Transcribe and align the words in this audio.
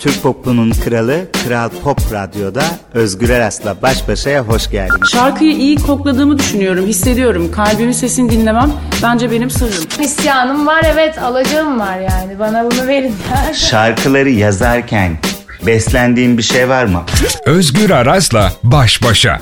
Türk 0.00 0.22
popunun 0.22 0.70
kralı 0.70 1.26
Kral 1.44 1.68
Pop 1.82 2.12
Radyo'da 2.12 2.64
Özgür 2.94 3.28
Eras'la 3.28 3.82
baş 3.82 4.08
başaya 4.08 4.42
hoş 4.42 4.70
geldiniz. 4.70 5.10
Şarkıyı 5.12 5.52
iyi 5.52 5.76
kokladığımı 5.76 6.38
düşünüyorum, 6.38 6.86
hissediyorum. 6.86 7.52
Kalbimin 7.52 7.92
sesini 7.92 8.30
dinlemem 8.30 8.72
bence 9.02 9.30
benim 9.30 9.50
sırrım. 9.50 9.84
İsyanım 10.00 10.66
var 10.66 10.84
evet, 10.92 11.18
alacağım 11.18 11.80
var 11.80 11.98
yani. 11.98 12.38
Bana 12.38 12.70
bunu 12.70 12.86
verin. 12.86 13.14
Şarkıları 13.54 14.30
yazarken 14.30 15.18
beslendiğin 15.66 16.38
bir 16.38 16.42
şey 16.42 16.68
var 16.68 16.84
mı? 16.84 17.04
Özgür 17.46 17.90
Aras'la 17.90 18.52
baş 18.62 19.02
başa. 19.02 19.40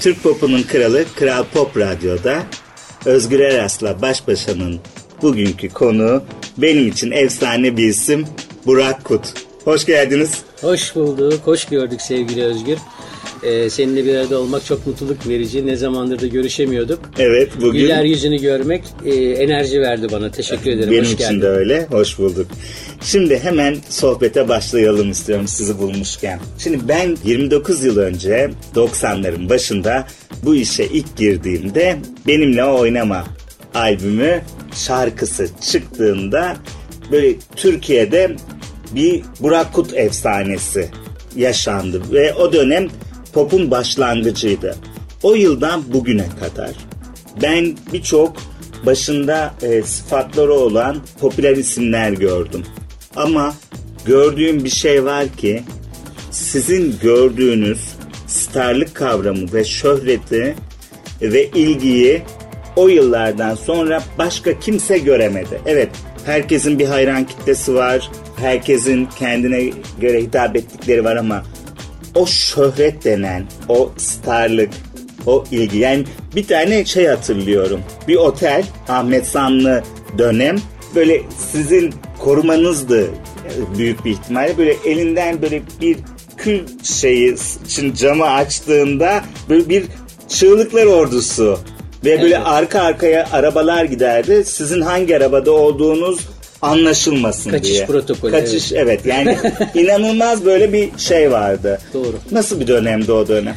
Türk 0.00 0.22
popunun 0.22 0.62
kralı 0.62 1.04
Kral 1.18 1.44
Pop 1.54 1.76
Radyo'da 1.76 2.38
Özgür 3.04 3.40
Eras'la 3.40 4.02
baş 4.02 4.28
başanın 4.28 4.80
bugünkü 5.22 5.68
konu 5.68 6.22
benim 6.58 6.88
için 6.88 7.10
efsane 7.10 7.76
bir 7.76 7.84
isim 7.84 8.26
Burak 8.66 9.04
Kut. 9.04 9.32
Hoş 9.64 9.86
geldiniz. 9.86 10.38
Hoş 10.60 10.94
bulduk, 10.94 11.40
hoş 11.44 11.64
gördük 11.64 12.02
sevgili 12.02 12.44
Özgür. 12.44 12.78
Ee, 13.42 13.70
seninle 13.70 14.04
bir 14.04 14.14
arada 14.14 14.38
olmak 14.38 14.64
çok 14.64 14.86
mutluluk 14.86 15.28
verici. 15.28 15.66
Ne 15.66 15.76
zamandır 15.76 16.20
da 16.20 16.26
görüşemiyorduk. 16.26 16.98
Evet 17.18 17.52
bugün. 17.60 17.80
Güler 17.80 18.04
yüzünü 18.04 18.36
görmek 18.36 18.84
e, 19.04 19.14
enerji 19.14 19.80
verdi 19.80 20.06
bana. 20.12 20.30
Teşekkür 20.30 20.70
ederim. 20.70 20.90
Benim 20.90 21.04
hoş 21.04 21.12
için 21.12 21.18
geldin. 21.18 21.40
de 21.40 21.48
öyle. 21.48 21.86
Hoş 21.90 22.18
bulduk. 22.18 22.46
Şimdi 23.00 23.38
hemen 23.38 23.76
sohbete 23.88 24.48
başlayalım 24.48 25.10
istiyorum 25.10 25.48
sizi 25.48 25.78
bulmuşken. 25.78 26.40
Şimdi 26.58 26.88
ben 26.88 27.16
29 27.24 27.84
yıl 27.84 27.96
önce 27.98 28.50
90'ların 28.74 29.48
başında 29.48 30.06
bu 30.44 30.54
işe 30.54 30.84
ilk 30.84 31.16
girdiğimde 31.16 31.98
Benimle 32.26 32.64
Oynama 32.64 33.24
albümü 33.74 34.42
şarkısı 34.74 35.48
çıktığında 35.70 36.56
böyle 37.12 37.34
Türkiye'de 37.56 38.36
bir 38.94 39.22
Burak 39.40 39.72
Kut 39.72 39.94
efsanesi 39.94 40.88
yaşandı 41.36 42.02
ve 42.12 42.34
o 42.34 42.52
dönem 42.52 42.88
popun 43.32 43.70
başlangıcıydı. 43.70 44.76
O 45.22 45.34
yıldan 45.34 45.92
bugüne 45.92 46.26
kadar 46.40 46.70
ben 47.42 47.76
birçok 47.92 48.36
başında 48.86 49.54
e, 49.62 49.82
sıfatları 49.82 50.52
olan 50.52 51.02
popüler 51.20 51.56
isimler 51.56 52.12
gördüm. 52.12 52.62
Ama 53.16 53.54
gördüğüm 54.06 54.64
bir 54.64 54.70
şey 54.70 55.04
var 55.04 55.28
ki 55.36 55.62
sizin 56.30 56.96
gördüğünüz 57.02 57.80
starlık 58.26 58.94
kavramı 58.94 59.52
ve 59.52 59.64
şöhreti 59.64 60.54
ve 61.22 61.46
ilgiyi 61.46 62.22
o 62.76 62.88
yıllardan 62.88 63.54
sonra 63.54 64.02
başka 64.18 64.58
kimse 64.58 64.98
göremedi. 64.98 65.60
Evet 65.66 65.90
herkesin 66.26 66.78
bir 66.78 66.86
hayran 66.86 67.26
kitlesi 67.26 67.74
var. 67.74 68.10
Herkesin 68.36 69.08
kendine 69.18 69.70
göre 70.00 70.22
hitap 70.22 70.56
ettikleri 70.56 71.04
var 71.04 71.16
ama 71.16 71.42
o 72.14 72.26
şöhret 72.26 73.04
denen, 73.04 73.44
o 73.68 73.92
starlık, 73.96 74.70
o 75.26 75.44
ilgi. 75.50 75.78
Yani 75.78 76.04
bir 76.36 76.46
tane 76.46 76.84
şey 76.84 77.06
hatırlıyorum. 77.06 77.80
Bir 78.08 78.16
otel, 78.16 78.64
Ahmet 78.88 79.26
Sanlı 79.26 79.82
dönem 80.18 80.56
böyle 80.94 81.22
sizin 81.52 81.94
korumanızdı 82.18 83.10
büyük 83.78 84.04
bir 84.04 84.10
ihtimalle. 84.10 84.58
Böyle 84.58 84.76
elinden 84.84 85.42
böyle 85.42 85.62
bir 85.80 85.96
kül 86.36 86.60
şeyi 86.82 87.36
için 87.64 87.94
camı 87.94 88.26
açtığında 88.26 89.24
böyle 89.48 89.68
bir 89.68 89.84
çığlıklar 90.28 90.86
ordusu 90.86 91.58
ve 92.04 92.22
böyle 92.22 92.34
Evet. 92.34 92.46
arka 92.46 92.80
arkaya 92.80 93.28
arabalar 93.32 93.84
giderdi. 93.84 94.44
Sizin 94.44 94.80
hangi 94.80 95.16
arabada 95.16 95.52
olduğunuz 95.52 96.20
anlaşılmasın 96.62 97.50
Kaçış 97.50 97.70
diye. 97.72 97.86
protokolü, 97.86 98.32
Kaçış 98.32 98.72
evet. 98.72 99.06
Yani 99.06 99.38
inanılmaz 99.74 100.44
böyle 100.44 100.72
bir 100.72 100.88
şey 100.98 101.30
vardı. 101.32 101.78
Doğru. 101.94 102.14
Nasıl 102.32 102.60
bir 102.60 102.66
dönemdi 102.66 103.12
o 103.12 103.28
dönem? 103.28 103.56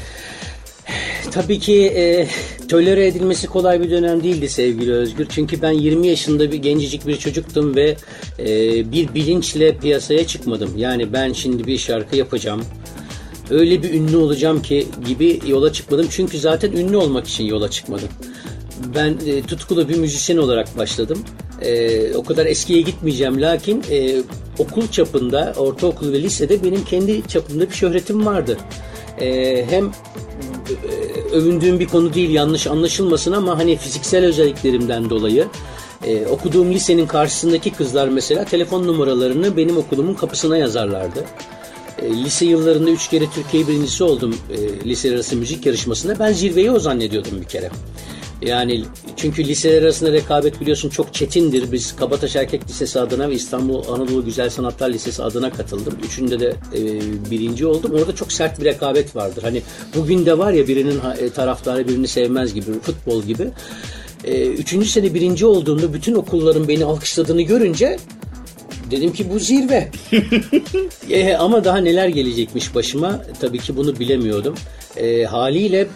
Tabii 1.31 1.59
ki 1.59 1.85
e, 1.85 2.27
tolere 2.67 3.07
edilmesi 3.07 3.47
kolay 3.47 3.81
bir 3.81 3.91
dönem 3.91 4.23
değildi 4.23 4.49
sevgili 4.49 4.93
Özgür. 4.93 5.27
Çünkü 5.29 5.61
ben 5.61 5.71
20 5.71 6.07
yaşında 6.07 6.51
bir 6.51 6.57
gencecik 6.57 7.07
bir 7.07 7.17
çocuktum 7.17 7.75
ve 7.75 7.95
e, 8.39 8.45
bir 8.91 9.13
bilinçle 9.13 9.77
piyasaya 9.77 10.27
çıkmadım. 10.27 10.77
Yani 10.77 11.13
ben 11.13 11.33
şimdi 11.33 11.67
bir 11.67 11.77
şarkı 11.77 12.15
yapacağım. 12.15 12.65
Öyle 13.49 13.83
bir 13.83 13.93
ünlü 13.93 14.17
olacağım 14.17 14.61
ki 14.61 14.87
gibi 15.07 15.39
yola 15.47 15.73
çıkmadım. 15.73 16.07
Çünkü 16.11 16.39
zaten 16.39 16.71
ünlü 16.71 16.97
olmak 16.97 17.27
için 17.27 17.43
yola 17.43 17.69
çıkmadım. 17.69 18.09
Ben 18.95 19.17
e, 19.25 19.41
tutkulu 19.41 19.89
bir 19.89 19.97
müzisyen 19.97 20.37
olarak 20.37 20.77
başladım. 20.77 21.23
E, 21.61 22.15
o 22.15 22.23
kadar 22.23 22.45
eskiye 22.45 22.81
gitmeyeceğim. 22.81 23.41
Lakin 23.41 23.83
e, 23.91 24.21
okul 24.59 24.87
çapında, 24.87 25.53
ortaokul 25.57 26.11
ve 26.11 26.21
lisede 26.21 26.63
benim 26.63 26.85
kendi 26.85 27.27
çapımda 27.27 27.69
bir 27.69 27.75
şöhretim 27.75 28.25
vardı. 28.25 28.57
E, 29.21 29.65
hem 29.69 29.85
e, 29.85 29.91
övündüğüm 31.31 31.79
bir 31.79 31.87
konu 31.87 32.13
değil 32.13 32.29
yanlış 32.29 32.67
anlaşılmasın 32.67 33.31
ama 33.31 33.57
hani 33.57 33.77
fiziksel 33.77 34.25
özelliklerimden 34.25 35.09
dolayı 35.09 35.47
e, 36.05 36.25
okuduğum 36.25 36.73
lisenin 36.73 37.07
karşısındaki 37.07 37.71
kızlar 37.71 38.07
mesela 38.07 38.45
telefon 38.45 38.87
numaralarını 38.87 39.57
benim 39.57 39.77
okulumun 39.77 40.13
kapısına 40.13 40.57
yazarlardı. 40.57 41.25
E, 42.03 42.09
lise 42.23 42.45
yıllarında 42.45 42.89
üç 42.89 43.09
kere 43.09 43.25
Türkiye 43.35 43.67
birincisi 43.67 44.03
oldum 44.03 44.35
e, 44.49 44.89
lise 44.89 45.13
arası 45.13 45.35
müzik 45.35 45.65
yarışmasında. 45.65 46.19
Ben 46.19 46.33
zirveyi 46.33 46.71
o 46.71 46.79
zannediyordum 46.79 47.41
bir 47.41 47.45
kere. 47.45 47.69
Yani 48.41 48.83
çünkü 49.15 49.43
liseler 49.47 49.81
arasında 49.81 50.11
rekabet 50.11 50.61
biliyorsun 50.61 50.89
çok 50.89 51.13
çetindir. 51.13 51.71
Biz 51.71 51.95
Kabataş 51.95 52.35
Erkek 52.35 52.69
Lisesi 52.69 52.99
adına 52.99 53.29
ve 53.29 53.33
İstanbul 53.33 53.87
Anadolu 53.87 54.25
Güzel 54.25 54.49
Sanatlar 54.49 54.89
Lisesi 54.89 55.23
adına 55.23 55.49
katıldım. 55.49 55.97
Üçünde 56.05 56.39
de 56.39 56.55
e, 56.73 56.81
birinci 57.31 57.65
oldum. 57.65 57.91
Orada 57.91 58.15
çok 58.15 58.31
sert 58.31 58.59
bir 58.59 58.65
rekabet 58.65 59.15
vardır. 59.15 59.43
Hani 59.43 59.61
bugün 59.95 60.25
de 60.25 60.37
var 60.37 60.53
ya 60.53 60.67
birinin 60.67 60.99
e, 61.19 61.29
taraftarı 61.29 61.87
birini 61.87 62.07
sevmez 62.07 62.53
gibi, 62.53 62.79
futbol 62.81 63.23
gibi. 63.23 63.47
E, 64.23 64.47
üçüncü 64.47 64.89
sene 64.89 65.13
birinci 65.13 65.45
olduğumda 65.45 65.93
bütün 65.93 66.15
okulların 66.15 66.67
beni 66.67 66.85
alkışladığını 66.85 67.41
görünce 67.41 67.97
Dedim 68.91 69.13
ki 69.13 69.29
bu 69.29 69.39
zirve. 69.39 69.91
E, 71.09 71.35
ama 71.35 71.63
daha 71.63 71.77
neler 71.77 72.07
gelecekmiş 72.07 72.75
başıma 72.75 73.21
tabii 73.41 73.59
ki 73.59 73.75
bunu 73.75 73.99
bilemiyordum. 73.99 74.55
E, 74.97 75.23
haliyle 75.23 75.87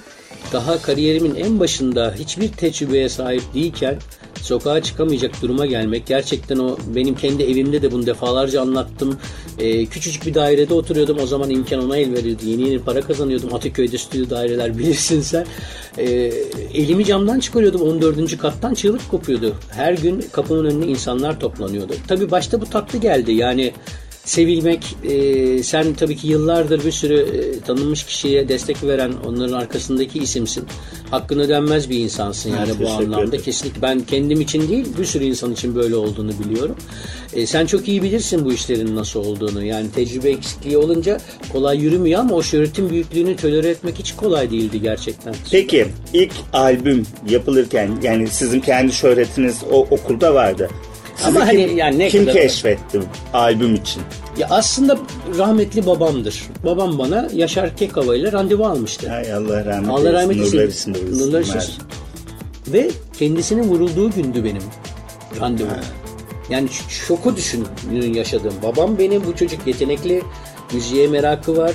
daha 0.53 0.81
kariyerimin 0.81 1.36
en 1.36 1.59
başında 1.59 2.16
hiçbir 2.20 2.52
tecrübeye 2.52 3.09
sahip 3.09 3.53
değilken 3.53 4.00
sokağa 4.42 4.84
çıkamayacak 4.84 5.42
duruma 5.42 5.66
gelmek 5.66 6.08
gerçekten 6.08 6.58
o 6.58 6.78
benim 6.96 7.16
kendi 7.16 7.44
evimde 7.44 7.81
de 7.81 7.92
bunu 7.92 8.06
defalarca 8.06 8.62
anlattım. 8.62 9.19
E, 9.59 9.86
küçücük 9.86 10.25
bir 10.25 10.34
dairede 10.34 10.74
oturuyordum 10.74 11.18
o 11.19 11.28
zaman 11.28 11.50
imkan 11.50 11.86
ona 11.86 11.98
el 11.98 12.14
veriyordu. 12.14 12.42
Yeni 12.46 12.69
yeni 12.69 12.80
para 12.80 13.02
kazanıyordum. 13.02 13.54
Ataköy'de 13.54 13.98
stüdyo 13.98 14.30
daireler 14.30 14.78
bilirsin 14.78 15.22
sen. 15.22 15.46
E, 15.97 16.06
elimi 16.74 17.06
camdan 17.06 17.40
çıkarıyordum 17.40 17.81
14. 17.81 18.38
kattan 18.38 18.74
çığlık 18.74 19.09
kopuyordu. 19.09 19.56
Her 19.69 19.94
gün 19.94 20.25
kapımın 20.31 20.66
önüne 20.66 20.85
insanlar 20.85 21.40
toplanıyordu. 21.40 21.94
Tabii 22.08 22.31
başta 22.31 22.62
bu 22.62 22.66
tatlı 22.66 23.00
geldi 23.00 23.31
yani 23.31 23.74
sevilmek, 24.27 24.95
e, 25.03 25.63
sen 25.63 25.93
tabii 25.93 26.15
ki 26.15 26.27
yıllardır 26.27 26.85
bir 26.85 26.91
sürü 26.91 27.19
e, 27.19 27.59
tanınmış 27.59 28.03
kişiye 28.03 28.49
destek 28.49 28.83
veren 28.83 29.13
onların 29.25 29.53
arkasındaki 29.53 30.19
isimsin. 30.19 30.65
Hakkını 31.11 31.41
ödenmez 31.41 31.89
bir 31.89 31.99
insansın 31.99 32.49
yani 32.49 32.69
bu 32.69 32.77
teşekkür 32.77 33.03
anlamda. 33.03 33.25
ederim. 33.25 33.43
Kesinlikle 33.43 33.81
ben 33.81 33.99
kendim 33.99 34.41
için 34.41 34.69
değil 34.69 34.85
bir 34.99 35.05
sürü 35.05 35.23
insan 35.23 35.53
için 35.53 35.75
böyle 35.75 35.95
olduğunu 35.95 36.31
biliyorum. 36.45 36.75
E, 37.33 37.45
sen 37.45 37.65
çok 37.65 37.88
iyi 37.88 38.03
bilirsin 38.03 38.45
bu 38.45 38.53
işlerin 38.53 38.95
nasıl 38.95 39.19
olduğunu. 39.19 39.63
Yani 39.63 39.91
tecrübe 39.91 40.29
eksikliği 40.29 40.77
olunca 40.77 41.17
kolay 41.53 41.77
yürümüyor 41.77 42.19
ama 42.19 42.35
o 42.35 42.44
şöhretin 42.44 42.89
büyüklüğünü 42.89 43.35
tolere 43.35 43.69
etmek 43.69 43.99
hiç 43.99 44.15
kolay 44.15 44.51
değildi 44.51 44.81
gerçekten. 44.81 45.35
Peki 45.51 45.88
ilk 46.13 46.33
albüm 46.53 47.05
yapılırken 47.29 47.89
yani 48.03 48.27
sizin 48.27 48.59
kendi 48.59 48.94
şöhretiniz 48.94 49.57
o 49.71 49.79
okulda 49.79 50.33
vardı. 50.33 50.69
Sizi 51.17 51.28
Ama 51.29 51.39
kim, 51.39 51.45
hani 51.47 51.75
yani 51.79 52.00
ne 52.00 52.09
kim 52.09 52.25
kadar- 52.25 52.41
keşfetti 52.41 53.00
albüm 53.33 53.75
için? 53.75 54.01
Ya 54.38 54.47
aslında 54.50 54.97
rahmetli 55.38 55.86
babamdır. 55.86 56.44
Babam 56.65 56.97
bana 57.00 57.30
Yaşar 57.33 57.75
Kekava 57.77 58.15
ile 58.15 58.31
randevu 58.31 58.65
almıştı. 58.65 59.09
Hay 59.09 59.33
Allah 59.33 59.65
rahmet 59.65 59.89
Allah 59.89 60.13
rahmet 60.13 60.38
eylesin. 60.38 60.57
eylesin. 60.59 61.19
Nurlar 61.19 61.42
içinde. 61.42 61.59
Ve 62.68 62.89
kendisinin 63.19 63.63
vurulduğu 63.63 64.12
gündü 64.12 64.44
benim 64.44 64.63
randevu. 65.42 65.68
Yani 66.50 66.69
şoku 66.89 67.36
düşün 67.36 67.68
yaşadığım. 68.13 68.53
Babam 68.63 69.00
benim 69.00 69.25
bu 69.25 69.36
çocuk 69.36 69.68
yetenekli, 69.68 70.21
müziğe 70.74 71.07
merakı 71.07 71.57
var. 71.57 71.71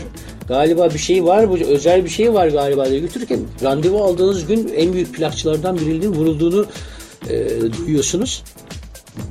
Galiba 0.49 0.91
bir 0.95 0.99
şey 0.99 1.25
var, 1.25 1.51
bu 1.51 1.55
özel 1.57 2.05
bir 2.05 2.11
şey 2.11 2.35
var 2.35 2.49
galiba 2.49 2.91
diye 2.91 3.01
götürürken 3.01 3.39
randevu 3.63 4.05
aldığınız 4.05 4.47
gün 4.47 4.73
en 4.77 4.93
büyük 4.93 5.15
plakçılardan 5.15 5.79
birinin 5.79 6.13
vurulduğunu 6.13 6.67
e, 7.31 7.47
duyuyorsunuz. 7.79 8.43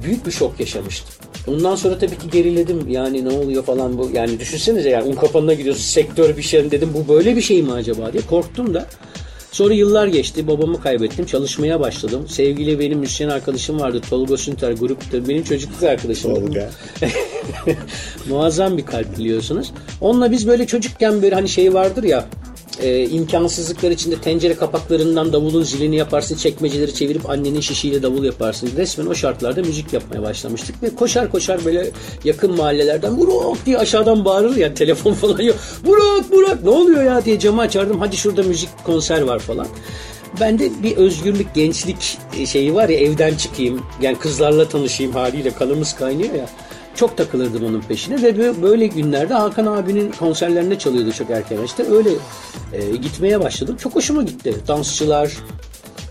Büyük 0.04 0.26
bir 0.26 0.32
şok 0.32 0.60
yaşamıştım. 0.60 1.10
Ondan 1.48 1.76
sonra 1.76 1.98
tabii 1.98 2.18
ki 2.18 2.30
geriledim. 2.32 2.90
Yani 2.90 3.26
ne 3.26 3.30
oluyor 3.30 3.64
falan 3.64 3.98
bu. 3.98 4.10
Yani 4.14 4.40
düşünsenize 4.40 4.90
yani 4.90 5.10
un 5.10 5.16
kapanına 5.16 5.54
gidiyorsun 5.54 5.84
sektör 5.84 6.38
bir 6.38 6.42
şey 6.42 6.72
dedim. 6.72 6.90
Bu 6.94 7.14
böyle 7.14 7.36
bir 7.36 7.42
şey 7.42 7.64
mi 7.64 7.74
acaba 7.74 8.14
diye 8.14 8.24
korktum 8.24 8.74
da. 8.74 8.88
Sonra 9.52 9.74
yıllar 9.74 10.08
geçti. 10.08 10.48
Babamı 10.48 10.82
kaybettim. 10.82 11.26
Çalışmaya 11.26 11.80
başladım. 11.80 12.26
Sevgili 12.28 12.80
benim 12.80 13.00
müzisyen 13.00 13.30
arkadaşım 13.30 13.80
vardı. 13.80 14.02
Tolga 14.10 14.38
Sünter 14.38 14.72
grupta. 14.72 15.28
Benim 15.28 15.44
çocukluk 15.44 15.84
arkadaşım. 15.84 16.36
Tolga. 16.36 16.70
Muazzam 18.30 18.78
bir 18.78 18.86
kalp 18.86 19.18
biliyorsunuz. 19.18 19.72
Onunla 20.02 20.32
biz 20.32 20.48
böyle 20.48 20.68
çocukken 20.68 21.22
böyle 21.22 21.36
hani 21.36 21.50
şey 21.50 21.74
vardır 21.74 22.04
ya 22.04 22.26
e, 22.82 23.10
imkansızlıklar 23.10 23.92
içinde 23.92 24.22
tencere 24.22 24.56
kapaklarından 24.56 25.34
davulun 25.34 25.64
zilini 25.64 25.96
yaparsın, 25.96 26.36
çekmeceleri 26.36 26.94
çevirip 26.94 27.30
annenin 27.30 27.60
şişiyle 27.60 28.04
davul 28.04 28.24
yaparsın. 28.24 28.70
Resmen 28.78 29.06
o 29.06 29.16
şartlarda 29.16 29.62
müzik 29.62 29.94
yapmaya 29.94 30.22
başlamıştık 30.24 30.84
ve 30.84 30.96
koşar 30.96 31.32
koşar 31.32 31.66
böyle 31.66 31.92
yakın 32.24 32.56
mahallelerden 32.56 33.18
Burak 33.18 33.66
diye 33.66 33.78
aşağıdan 33.78 34.26
bağırır 34.26 34.56
ya 34.56 34.74
telefon 34.74 35.14
falan 35.22 35.42
yok. 35.42 35.56
Burak 35.86 36.32
Burak 36.32 36.64
ne 36.64 36.70
oluyor 36.70 37.04
ya 37.04 37.26
diye 37.26 37.40
camı 37.40 37.62
açardım. 37.62 38.00
Hadi 38.00 38.18
şurada 38.18 38.44
müzik 38.44 38.70
konser 38.86 39.22
var 39.22 39.40
falan. 39.40 39.68
Bende 40.40 40.70
bir 40.84 40.98
özgürlük, 40.98 41.56
gençlik 41.56 42.18
şeyi 42.46 42.76
var 42.76 42.90
ya 42.90 43.00
evden 43.00 43.36
çıkayım. 43.36 43.82
Yani 44.02 44.18
kızlarla 44.18 44.70
tanışayım 44.70 45.12
haliyle 45.12 45.52
kanımız 45.52 45.96
kaynıyor 45.96 46.34
ya. 46.34 46.50
Çok 46.96 47.18
takılırdım 47.18 47.66
onun 47.66 47.82
peşine 47.82 48.24
ve 48.24 48.62
böyle 48.62 48.88
günlerde 48.88 49.34
Hakan 49.34 49.66
abinin 49.66 50.12
konserlerine 50.12 50.80
çalıyordu 50.80 51.12
çok 51.12 51.30
erken 51.30 51.60
yaşta. 51.60 51.84
Öyle 51.84 52.10
e, 52.74 52.96
gitmeye 52.96 53.40
başladım. 53.40 53.78
Çok 53.80 53.96
hoşuma 53.96 54.24
gitti. 54.24 54.56
Dansçılar, 54.68 55.32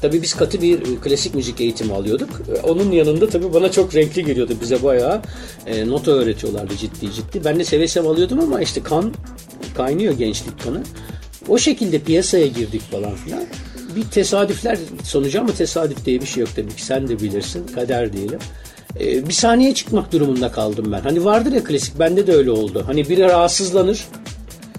Tabii 0.02 0.22
biz 0.22 0.34
katı 0.34 0.62
bir 0.62 0.96
klasik 1.00 1.34
müzik 1.34 1.60
eğitimi 1.60 1.94
alıyorduk. 1.94 2.28
E, 2.56 2.60
Onun 2.60 2.92
yanında 2.92 3.28
tabii 3.28 3.54
bana 3.54 3.70
çok 3.70 3.94
renkli 3.94 4.24
geliyordu. 4.24 4.52
Bize 4.60 4.82
bayağı 4.82 5.22
e, 5.66 5.88
nota 5.88 6.10
öğretiyorlardı 6.10 6.76
ciddi 6.76 7.12
ciddi. 7.12 7.44
Ben 7.44 7.58
de 7.58 7.64
seve 7.64 7.88
seve 7.88 8.08
alıyordum 8.08 8.40
ama 8.40 8.60
işte 8.60 8.82
kan 8.82 9.14
kaynıyor 9.76 10.14
gençlik 10.14 10.64
kanı. 10.64 10.82
O 11.48 11.58
şekilde 11.58 11.98
piyasaya 11.98 12.46
girdik 12.46 12.82
falan 12.90 13.14
filan. 13.14 13.42
Bir 13.96 14.02
tesadüfler 14.02 14.78
sonucu 15.04 15.40
ama 15.40 15.52
tesadüf 15.52 16.04
diye 16.04 16.20
bir 16.20 16.26
şey 16.26 16.40
yok 16.40 16.50
tabii 16.56 16.76
ki. 16.76 16.84
Sen 16.84 17.08
de 17.08 17.20
bilirsin. 17.20 17.66
Kader 17.74 18.12
diyelim. 18.12 18.38
Ee, 19.00 19.28
bir 19.28 19.32
sahneye 19.32 19.74
çıkmak 19.74 20.12
durumunda 20.12 20.52
kaldım 20.52 20.92
ben. 20.92 21.00
Hani 21.00 21.24
vardır 21.24 21.52
ya 21.52 21.64
klasik 21.64 21.98
bende 21.98 22.26
de 22.26 22.32
öyle 22.32 22.50
oldu. 22.50 22.82
Hani 22.86 23.08
biri 23.08 23.22
rahatsızlanır. 23.22 24.04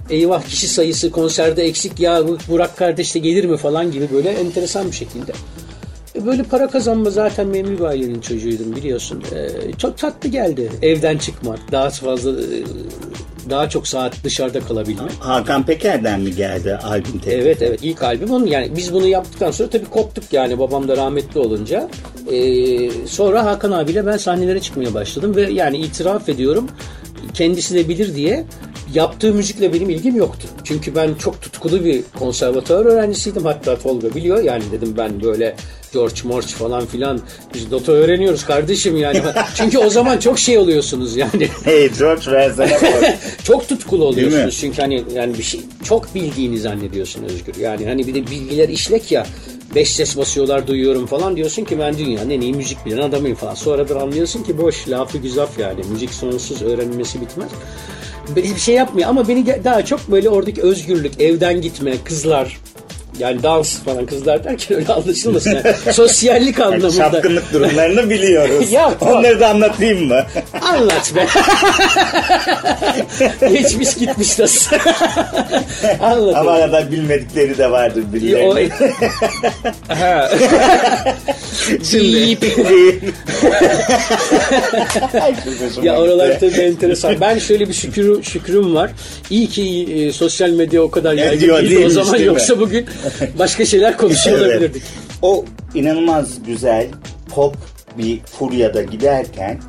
Eyvah 0.09 0.43
kişi 0.43 0.67
sayısı 0.67 1.11
konserde 1.11 1.63
eksik 1.63 1.99
ya 1.99 2.27
bu 2.27 2.37
Burak 2.49 2.77
kardeş 2.77 3.15
de 3.15 3.19
gelir 3.19 3.45
mi 3.45 3.57
falan 3.57 3.91
gibi 3.91 4.07
böyle 4.13 4.29
enteresan 4.29 4.87
bir 4.87 4.95
şekilde. 4.95 5.31
E, 6.15 6.25
Böyle 6.25 6.43
para 6.43 6.67
kazanma 6.67 7.09
zaten 7.09 7.47
memur 7.47 7.79
bir 7.79 7.83
ailenin 7.83 8.21
çocuğuydum 8.21 8.75
biliyorsun. 8.75 9.23
Ee, 9.35 9.71
çok 9.77 9.97
tatlı 9.97 10.29
geldi 10.29 10.71
evden 10.81 11.17
çıkmak. 11.17 11.71
Daha 11.71 11.89
fazla 11.89 12.31
e, 12.31 12.45
daha 13.49 13.69
çok 13.69 13.87
saat 13.87 14.13
dışarıda 14.23 14.59
kalabilmek. 14.59 15.11
Hakan 15.19 15.65
Peker'den 15.65 16.21
mi 16.21 16.35
geldi 16.35 16.75
albüm 16.75 17.11
teklifi? 17.11 17.31
Evet 17.37 17.61
evet 17.61 17.79
ilk 17.83 18.03
albüm 18.03 18.31
onun 18.31 18.45
yani 18.45 18.71
biz 18.77 18.93
bunu 18.93 19.07
yaptıktan 19.07 19.51
sonra 19.51 19.69
tabii 19.69 19.85
koptuk 19.85 20.23
yani 20.33 20.59
babam 20.59 20.87
da 20.87 20.97
rahmetli 20.97 21.39
olunca. 21.39 21.89
Ee, 22.31 22.89
sonra 23.07 23.45
Hakan 23.45 23.71
abiyle 23.71 24.05
ben 24.05 24.17
sahnelere 24.17 24.59
çıkmaya 24.59 24.93
başladım 24.93 25.35
ve 25.35 25.51
yani 25.51 25.77
itiraf 25.77 26.29
ediyorum 26.29 26.67
kendisi 27.33 27.75
de 27.75 27.89
bilir 27.89 28.15
diye 28.15 28.45
yaptığı 28.93 29.33
müzikle 29.33 29.73
benim 29.73 29.89
ilgim 29.89 30.15
yoktu. 30.15 30.47
Çünkü 30.63 30.95
ben 30.95 31.13
çok 31.13 31.41
tutkulu 31.41 31.85
bir 31.85 32.03
konservatuvar 32.19 32.85
öğrencisiydim. 32.85 33.45
Hatta 33.45 33.79
Tolga 33.79 34.15
biliyor 34.15 34.43
yani 34.43 34.63
dedim 34.71 34.93
ben 34.97 35.23
böyle 35.23 35.55
George 35.93 36.15
Morch 36.23 36.47
falan 36.47 36.85
filan 36.85 37.21
biz 37.53 37.71
nota 37.71 37.91
öğreniyoruz 37.91 38.45
kardeşim 38.45 38.97
yani. 38.97 39.21
Çünkü 39.55 39.77
o 39.77 39.89
zaman 39.89 40.17
çok 40.17 40.39
şey 40.39 40.57
oluyorsunuz 40.57 41.15
yani. 41.15 41.47
Hey 41.63 41.89
George 41.99 42.31
bak. 42.57 42.69
çok 43.43 43.69
tutkulu 43.69 44.05
oluyorsunuz 44.05 44.57
çünkü 44.61 44.81
hani 44.81 45.03
yani 45.13 45.37
bir 45.37 45.43
şey 45.43 45.61
çok 45.83 46.15
bildiğini 46.15 46.59
zannediyorsun 46.59 47.23
Özgür. 47.23 47.55
Yani 47.55 47.85
hani 47.85 48.07
bir 48.07 48.13
de 48.13 48.27
bilgiler 48.27 48.69
işlek 48.69 49.11
ya. 49.11 49.27
Beş 49.75 49.89
ses 49.89 50.17
basıyorlar 50.17 50.67
duyuyorum 50.67 51.05
falan 51.05 51.35
diyorsun 51.35 51.63
ki 51.63 51.79
ben 51.79 51.97
dünyanın 51.97 52.29
en 52.29 52.41
iyi 52.41 52.53
müzik 52.53 52.85
bilen 52.85 52.97
adamıyım 52.97 53.35
falan. 53.35 53.55
Sonradan 53.55 53.99
anlıyorsun 53.99 54.43
ki 54.43 54.57
boş 54.57 54.89
lafı 54.89 55.17
güzaf 55.17 55.59
yani. 55.59 55.81
Müzik 55.91 56.13
sonsuz 56.13 56.61
öğrenilmesi 56.61 57.21
bitmez. 57.21 57.49
Bir 58.35 58.57
şey 58.57 58.75
yapmıyor 58.75 59.09
ama 59.09 59.27
beni 59.27 59.63
daha 59.63 59.85
çok 59.85 60.11
böyle 60.11 60.29
oradaki 60.29 60.61
özgürlük, 60.61 61.21
evden 61.21 61.61
gitme, 61.61 61.93
kızlar 62.03 62.57
yani 63.21 63.43
dans 63.43 63.79
falan 63.79 64.05
kızlar 64.05 64.43
derken 64.43 64.77
öyle 64.77 64.93
anlaşılmasın. 64.93 65.51
Yani. 65.51 65.75
Sosyallik 65.93 66.59
Yani 66.59 66.75
anlamında. 66.75 66.91
çapkınlık 67.11 67.53
durumlarını 67.53 68.09
biliyoruz. 68.09 68.71
Ya. 68.71 68.93
Onları 69.01 69.39
da 69.39 69.47
anlatayım 69.49 70.07
mı? 70.07 70.23
Anlat 70.61 71.11
be. 71.15 71.25
Geçmiş 73.49 73.95
gitmiş 73.95 74.39
nasıl? 74.39 74.75
Anlat. 76.01 76.35
Ama 76.35 76.51
arada 76.51 76.91
bilmedikleri 76.91 77.57
de 77.57 77.71
vardır 77.71 78.03
o, 78.09 78.13
birilerinin. 78.13 78.71
ha. 79.87 80.29
Şimdi. 81.91 82.37
Ya 85.83 85.97
oralar 85.97 86.39
tabii 86.39 86.61
enteresan. 86.61 87.15
Ben 87.21 87.39
şöyle 87.39 87.67
bir 87.67 87.73
şükür, 87.73 88.23
şükrüm 88.23 88.75
var. 88.75 88.91
İyi 89.29 89.47
ki 89.47 89.87
e, 89.95 90.11
sosyal 90.11 90.49
medya 90.49 90.81
o 90.81 90.91
kadar 90.91 91.13
yaygın 91.13 91.39
diyor, 91.39 91.61
değildi 91.63 91.85
o 91.85 91.89
zaman. 91.89 92.13
değil? 92.13 92.25
Yoksa 92.25 92.59
bugün 92.59 92.85
başka 93.39 93.65
şeyler 93.65 93.97
konuşuyor 93.97 94.39
Evet. 94.39 94.51
olabilirdik. 94.51 94.83
O 95.21 95.45
inanılmaz 95.75 96.43
güzel 96.45 96.87
pop 97.29 97.55
bir 97.97 98.19
furyada 98.19 98.81
giderken 98.81 99.59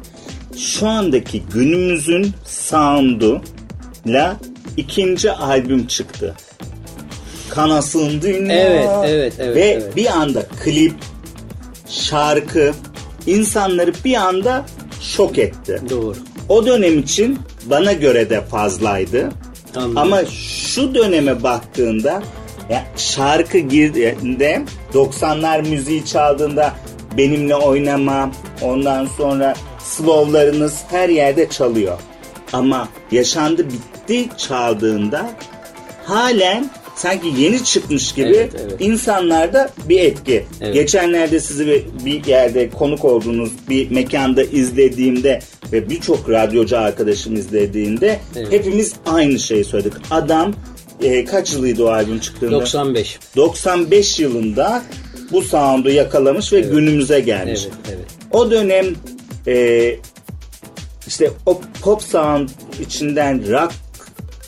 şu 0.59 0.89
andaki 0.89 1.43
günümüzün 1.55 2.33
sound'uyla 2.47 4.37
ikinci 4.77 5.33
albüm 5.33 5.87
çıktı. 5.87 6.35
Kanasın 7.50 8.23
Dünya. 8.23 8.56
Evet, 8.56 8.89
evet, 9.06 9.35
evet, 9.39 9.56
Ve 9.56 9.61
evet. 9.61 9.97
bir 9.97 10.06
anda 10.06 10.43
klip, 10.65 10.94
şarkı 11.89 12.73
insanları 13.27 13.93
bir 14.05 14.15
anda 14.15 14.65
şok 15.00 15.39
etti. 15.39 15.81
Doğru. 15.91 16.17
O 16.49 16.67
dönem 16.67 16.99
için 16.99 17.39
bana 17.67 17.93
göre 17.93 18.31
de 18.31 18.41
fazlaydı. 18.41 19.29
Anladım. 19.77 19.99
Ama 19.99 20.25
şu 20.25 20.94
döneme 20.94 21.43
baktığında 21.43 22.23
ya 22.70 22.85
şarkı 22.97 23.59
girdiğinde 23.59 24.62
90'lar 24.94 25.69
müziği 25.69 26.05
çaldığında 26.05 26.73
benimle 27.19 27.55
oynama 27.56 28.31
ondan 28.62 29.06
sonra 29.06 29.55
slowlarınız 29.79 30.75
her 30.91 31.09
yerde 31.09 31.49
çalıyor. 31.49 31.99
Ama 32.53 32.88
yaşandı 33.12 33.67
bitti 33.70 34.29
çaldığında 34.38 35.31
halen 36.05 36.70
sanki 36.97 37.32
yeni 37.38 37.64
çıkmış 37.64 38.12
gibi 38.12 38.26
Evet, 38.29 38.53
evet. 38.62 38.76
insanlarda 38.81 39.70
bir 39.88 40.00
etki. 40.00 40.44
Evet. 40.61 40.75
Geçenlerde 40.75 41.41
sizi 41.41 41.67
bir- 41.67 41.85
bir 42.05 42.25
yerde 42.26 42.70
konuk 42.70 43.05
olduğunuz 43.05 43.50
bir 43.69 43.91
mekanda 43.91 44.43
izlediğimde 44.43 45.41
ve 45.73 45.91
birçok 45.91 46.31
radyocu 46.31 46.79
arkadaşım 46.79 47.35
izlediğinde 47.35 48.20
Evet. 48.37 48.53
hepimiz 48.53 48.93
aynı 49.06 49.39
şeyi 49.39 49.65
söyledik. 49.65 50.03
Adam 50.10 50.53
e, 51.03 51.25
kaç 51.25 51.53
yılıydı 51.53 51.85
o 51.85 51.89
albüm 51.89 52.19
çıktığında? 52.19 52.53
95. 52.53 53.19
95 53.37 54.21
yılında 54.21 54.82
bu 55.32 55.43
sound'u 55.43 55.91
yakalamış 55.91 56.53
ve 56.53 56.61
günümüze 56.61 57.21
gelmiş. 57.21 57.61
Evet, 57.65 57.97
evet. 57.97 58.06
O 58.31 58.51
dönem 58.51 58.87
e, 59.47 59.97
işte 61.06 61.31
o 61.47 61.61
pop 61.82 62.03
sound 62.03 62.49
içinden 62.87 63.51
rock 63.53 63.73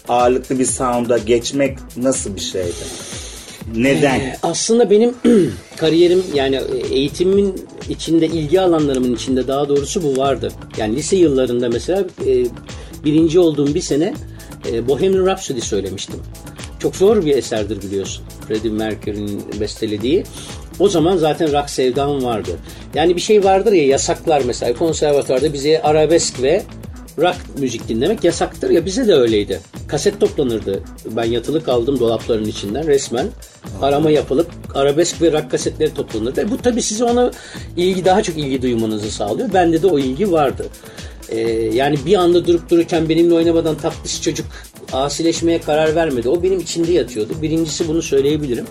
ağırlıklı 0.08 0.58
bir 0.58 0.66
sound'a 0.66 1.18
geçmek 1.18 1.78
nasıl 1.96 2.36
bir 2.36 2.40
şeydi? 2.40 2.72
Neden? 3.76 4.20
Ee, 4.20 4.36
Aslında 4.42 4.90
benim 4.90 5.14
kariyerim 5.76 6.22
yani 6.34 6.60
eğitimin 6.90 7.64
içinde 7.88 8.26
ilgi 8.26 8.60
alanlarımın 8.60 9.14
içinde 9.14 9.48
daha 9.48 9.68
doğrusu 9.68 10.02
bu 10.02 10.16
vardı. 10.16 10.52
Yani 10.76 10.96
lise 10.96 11.16
yıllarında 11.16 11.68
mesela 11.68 12.04
e, 12.26 12.46
birinci 13.04 13.38
olduğum 13.38 13.74
bir 13.74 13.80
sene 13.80 14.14
e, 14.72 14.88
Bohemian 14.88 15.26
Rhapsody 15.26 15.60
söylemiştim. 15.60 16.20
Çok 16.78 16.96
zor 16.96 17.26
bir 17.26 17.36
eserdir 17.36 17.82
biliyorsun. 17.82 18.24
Freddie 18.48 18.70
Mercury'nin 18.70 19.60
bestelediği. 19.60 20.24
O 20.78 20.88
zaman 20.88 21.16
zaten 21.16 21.52
rock 21.52 21.70
sevdam 21.70 22.24
vardı. 22.24 22.50
Yani 22.94 23.16
bir 23.16 23.20
şey 23.20 23.44
vardır 23.44 23.72
ya 23.72 23.86
yasaklar 23.86 24.42
mesela 24.46 24.74
konservatuvarda 24.74 25.52
bize 25.52 25.82
arabesk 25.82 26.42
ve 26.42 26.62
rock 27.18 27.36
müzik 27.58 27.88
dinlemek 27.88 28.24
yasaktır 28.24 28.70
ya 28.70 28.86
bize 28.86 29.08
de 29.08 29.14
öyleydi. 29.14 29.60
Kaset 29.88 30.20
toplanırdı. 30.20 30.82
Ben 31.10 31.24
yatılı 31.24 31.64
kaldım 31.64 32.00
dolapların 32.00 32.44
içinden 32.44 32.86
resmen. 32.86 33.26
Arama 33.82 34.10
yapılıp 34.10 34.50
arabesk 34.74 35.22
ve 35.22 35.32
rock 35.32 35.50
kasetleri 35.50 35.94
toplanırdı. 35.94 36.40
E 36.40 36.50
bu 36.50 36.58
tabii 36.58 36.82
size 36.82 37.04
ona 37.04 37.30
ilgi 37.76 38.04
daha 38.04 38.22
çok 38.22 38.38
ilgi 38.38 38.62
duymanızı 38.62 39.10
sağlıyor. 39.10 39.52
Bende 39.52 39.82
de 39.82 39.86
o 39.86 39.98
ilgi 39.98 40.32
vardı. 40.32 40.66
Ee, 41.28 41.40
yani 41.74 41.98
bir 42.06 42.14
anda 42.14 42.46
durup 42.46 42.70
dururken 42.70 43.08
benimle 43.08 43.34
oynamadan 43.34 43.74
tatlış 43.78 44.22
çocuk 44.22 44.46
asileşmeye 44.92 45.60
karar 45.60 45.94
vermedi. 45.94 46.28
O 46.28 46.42
benim 46.42 46.60
içimde 46.60 46.92
yatıyordu. 46.92 47.32
Birincisi 47.42 47.88
bunu 47.88 48.02
söyleyebilirim. 48.02 48.66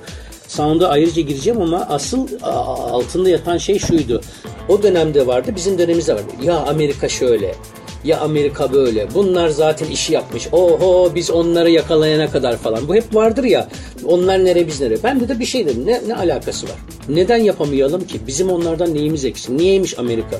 Sound'a 0.47 0.89
ayrıca 0.89 1.21
gireceğim 1.21 1.61
ama 1.61 1.87
asıl 1.89 2.27
altında 2.41 3.29
yatan 3.29 3.57
şey 3.57 3.79
şuydu. 3.79 4.21
O 4.69 4.83
dönemde 4.83 5.27
vardı, 5.27 5.51
bizim 5.55 5.77
dönemimizde 5.77 6.13
vardı. 6.13 6.31
Ya 6.43 6.57
Amerika 6.57 7.09
şöyle, 7.09 7.55
Ya 8.03 8.19
Amerika 8.19 8.73
böyle. 8.73 9.07
Bunlar 9.13 9.49
zaten 9.49 9.87
işi 9.87 10.13
yapmış. 10.13 10.47
Oho 10.51 11.11
biz 11.15 11.31
onları 11.31 11.69
yakalayana 11.69 12.31
kadar 12.31 12.57
falan. 12.57 12.87
Bu 12.87 12.95
hep 12.95 13.15
vardır 13.15 13.43
ya. 13.43 13.67
Onlar 14.05 14.45
nere 14.45 14.67
biz 14.67 14.81
nere. 14.81 15.03
Ben 15.03 15.19
de 15.19 15.27
de 15.27 15.39
bir 15.39 15.45
şey 15.45 15.65
dedim. 15.65 15.85
Ne, 15.85 16.01
ne 16.07 16.15
alakası 16.15 16.65
var? 16.65 16.75
Neden 17.09 17.37
yapamayalım 17.37 18.07
ki? 18.07 18.19
Bizim 18.27 18.49
onlardan 18.49 18.93
neyimiz 18.93 19.25
eksik? 19.25 19.49
Niyeymiş 19.49 19.99
Amerika? 19.99 20.39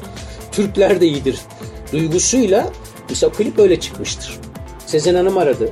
Türkler 0.52 1.02
de 1.02 1.08
iyidir. 1.08 1.36
Duygusuyla 1.94 2.74
mesela 3.10 3.32
klip 3.32 3.60
öyle 3.60 3.80
çıkmıştır. 3.80 4.40
Sezen 4.86 5.16
Hanım 5.16 5.38
aradı. 5.38 5.70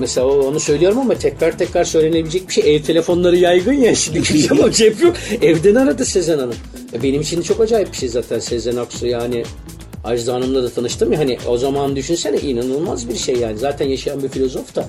Mesela 0.00 0.26
onu 0.26 0.60
söylüyorum 0.60 0.98
ama 0.98 1.14
tekrar 1.14 1.58
tekrar 1.58 1.84
söylenebilecek 1.84 2.48
bir 2.48 2.52
şey. 2.52 2.76
Ev 2.76 2.82
telefonları 2.82 3.36
yaygın 3.36 3.72
ya 3.72 3.94
şimdi 3.94 4.22
kimse 4.28 4.54
o 4.54 4.72
şey 4.72 4.88
yapıyor. 4.88 5.16
Evden 5.42 5.74
aradı 5.74 6.04
Sezen 6.04 6.38
Hanım. 6.38 6.54
E 6.92 7.02
benim 7.02 7.20
için 7.20 7.42
çok 7.42 7.60
acayip 7.60 7.92
bir 7.92 7.96
şey 7.96 8.08
zaten 8.08 8.38
Sezen 8.38 8.76
Aksu 8.76 9.06
yani. 9.06 9.44
Ajda 10.04 10.34
Hanım'la 10.34 10.62
da 10.62 10.70
tanıştım 10.70 11.12
ya 11.12 11.18
hani 11.18 11.38
o 11.48 11.58
zaman 11.58 11.96
düşünsene 11.96 12.38
inanılmaz 12.40 13.08
bir 13.08 13.16
şey 13.16 13.36
yani. 13.36 13.58
Zaten 13.58 13.88
yaşayan 13.88 14.22
bir 14.22 14.28
filozof 14.28 14.76
da 14.76 14.88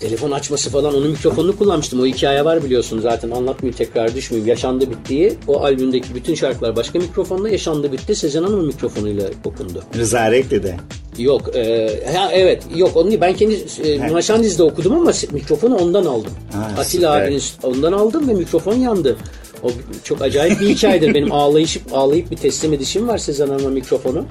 telefon 0.00 0.30
açması 0.30 0.70
falan 0.70 0.94
onun 0.94 1.10
mikrofonunu 1.10 1.56
kullanmıştım. 1.58 2.00
O 2.00 2.06
hikaye 2.06 2.44
var 2.44 2.64
biliyorsun 2.64 3.00
zaten 3.00 3.30
anlatmayayım 3.30 3.76
tekrar 3.76 4.14
düşmeyeyim. 4.14 4.48
Yaşandı 4.48 4.90
bittiği 4.90 5.32
o 5.48 5.60
albümdeki 5.60 6.14
bütün 6.14 6.34
şarkılar 6.34 6.76
başka 6.76 6.98
mikrofonla 6.98 7.48
yaşandı 7.48 7.92
bitti 7.92 8.14
Sezen 8.14 8.42
Hanım'ın 8.42 8.66
mikrofonuyla 8.66 9.28
okundu. 9.44 9.82
Rıza 9.98 10.32
Renkli 10.32 10.62
de. 10.62 10.76
Yok 11.18 11.56
e, 11.56 11.88
ha, 12.16 12.30
evet 12.32 12.62
yok 12.76 12.96
onu 12.96 13.08
değil. 13.08 13.20
ben 13.20 13.34
kendi 13.34 13.58
e, 13.84 14.10
Maşandiz'de 14.10 14.62
okudum 14.62 14.92
ama 14.92 15.12
mikrofonu 15.32 15.76
ondan 15.76 16.04
aldım. 16.04 16.32
Ha, 16.52 16.70
Atilla 16.78 17.12
süper. 17.14 17.26
abinin 17.26 17.42
ondan 17.62 17.92
aldım 17.92 18.28
ve 18.28 18.34
mikrofon 18.34 18.74
yandı. 18.74 19.16
O 19.62 19.68
çok 20.04 20.22
acayip 20.22 20.60
bir 20.60 20.68
hikayedir. 20.68 21.14
Benim 21.14 21.32
ağlayışıp 21.32 21.82
ağlayıp 21.92 22.30
bir 22.30 22.36
teslim 22.36 22.72
edişim 22.72 23.08
var 23.08 23.18
Sezen 23.18 23.48
Hanım'a 23.48 23.68
mikrofonu. 23.68 24.24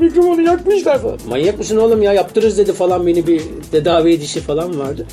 mikrofonu 0.00 0.42
yakmışlar 0.42 1.02
falan. 1.02 1.18
Manyak 1.28 1.58
mısın 1.58 1.76
oğlum 1.76 2.02
ya 2.02 2.12
yaptırırız 2.12 2.58
dedi 2.58 2.72
falan 2.72 3.06
beni 3.06 3.26
bir 3.26 3.42
tedavi 3.72 4.12
edişi 4.12 4.40
falan 4.40 4.78
vardı. 4.78 5.06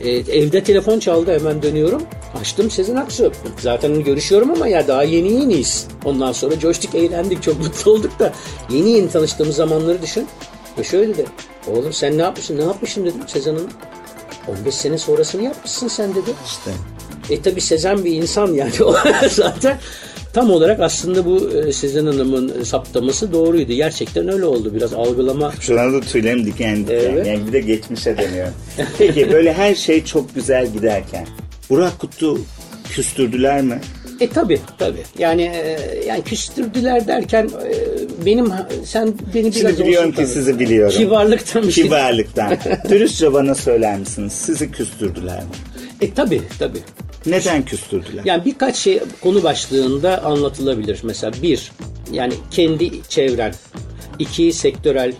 E, 0.00 0.10
evde 0.10 0.62
telefon 0.62 0.98
çaldı 0.98 1.38
hemen 1.38 1.62
dönüyorum. 1.62 2.02
Açtım 2.40 2.70
Sezen 2.70 2.96
Aksu. 2.96 3.32
Zaten 3.60 4.04
görüşüyorum 4.04 4.50
ama 4.50 4.68
ya 4.68 4.88
daha 4.88 5.02
yeni 5.02 5.32
yeniyiz. 5.32 5.88
Ondan 6.04 6.32
sonra 6.32 6.58
coştuk 6.58 6.94
eğlendik 6.94 7.42
çok 7.42 7.60
mutlu 7.60 7.92
olduk 7.92 8.18
da 8.18 8.32
yeni 8.70 8.90
yeni 8.90 9.08
tanıştığımız 9.08 9.56
zamanları 9.56 10.02
düşün. 10.02 10.26
Ve 10.78 10.84
şöyle 10.84 11.14
dedi. 11.14 11.26
Oğlum 11.66 11.92
sen 11.92 12.18
ne 12.18 12.22
yapmışsın 12.22 12.58
ne 12.58 12.62
yapmışsın 12.62 13.04
dedim 13.04 13.20
Sezen 13.26 13.54
Hanım. 13.54 13.68
15 14.48 14.74
sene 14.74 14.98
sonrasını 14.98 15.42
yapmışsın 15.42 15.88
sen 15.88 16.10
dedi. 16.14 16.30
İşte. 16.46 16.70
E 17.30 17.42
tabi 17.42 17.60
Sezen 17.60 18.04
bir 18.04 18.12
insan 18.12 18.54
yani 18.54 18.72
o 18.84 18.94
zaten 19.30 19.78
tam 20.32 20.50
olarak 20.50 20.80
aslında 20.80 21.24
bu 21.24 21.50
e, 21.50 21.72
Sezen 21.72 22.06
Hanım'ın 22.06 22.62
saptaması 22.62 23.32
doğruydu. 23.32 23.72
Gerçekten 23.72 24.32
öyle 24.32 24.44
oldu 24.44 24.74
biraz 24.74 24.92
algılama. 24.94 25.52
Şu 25.60 25.80
anda 25.80 26.00
tüylerim 26.00 26.46
diken 26.46 26.76
diken. 26.76 26.94
Evet. 26.94 27.26
Yani 27.26 27.46
bir 27.46 27.52
de 27.52 27.60
geçmişe 27.60 28.18
dönüyorum. 28.18 28.54
Peki 28.98 29.32
böyle 29.32 29.52
her 29.52 29.74
şey 29.74 30.04
çok 30.04 30.34
güzel 30.34 30.66
giderken 30.72 31.26
Burak 31.70 31.98
Kutlu 31.98 32.38
küstürdüler 32.88 33.62
mi? 33.62 33.80
E 34.20 34.28
tabi 34.28 34.60
tabi 34.78 34.98
yani 35.18 35.42
e, 35.42 35.78
yani 36.06 36.22
küstürdüler 36.22 37.06
derken 37.06 37.44
e, 37.44 37.74
benim 38.26 38.52
sen 38.84 39.14
beni 39.34 39.44
biraz 39.44 39.54
Şimdi 39.54 39.78
biliyorum 39.86 40.10
ki 40.10 40.16
tanı- 40.16 40.26
sizi 40.26 40.58
biliyorum. 40.58 40.98
Kibarlıktan 40.98 41.62
şey. 41.70 41.84
Kibarlıktan. 41.84 42.58
Dürüstçe 42.88 43.32
bana 43.32 43.54
söyler 43.54 43.98
misiniz? 43.98 44.32
Sizi 44.32 44.70
küstürdüler 44.70 45.38
mi? 45.38 45.50
E 46.00 46.14
tabi 46.14 46.42
tabi. 46.58 46.78
Neden 47.26 47.64
küstürdüler? 47.64 48.22
Yani 48.24 48.44
birkaç 48.44 48.76
şey 48.76 49.00
konu 49.20 49.42
başlığında 49.42 50.24
anlatılabilir. 50.24 51.00
Mesela 51.02 51.32
bir, 51.42 51.72
yani 52.12 52.32
kendi 52.50 53.02
çevren. 53.08 53.54
iki 54.18 54.52
sektörel. 54.52 55.12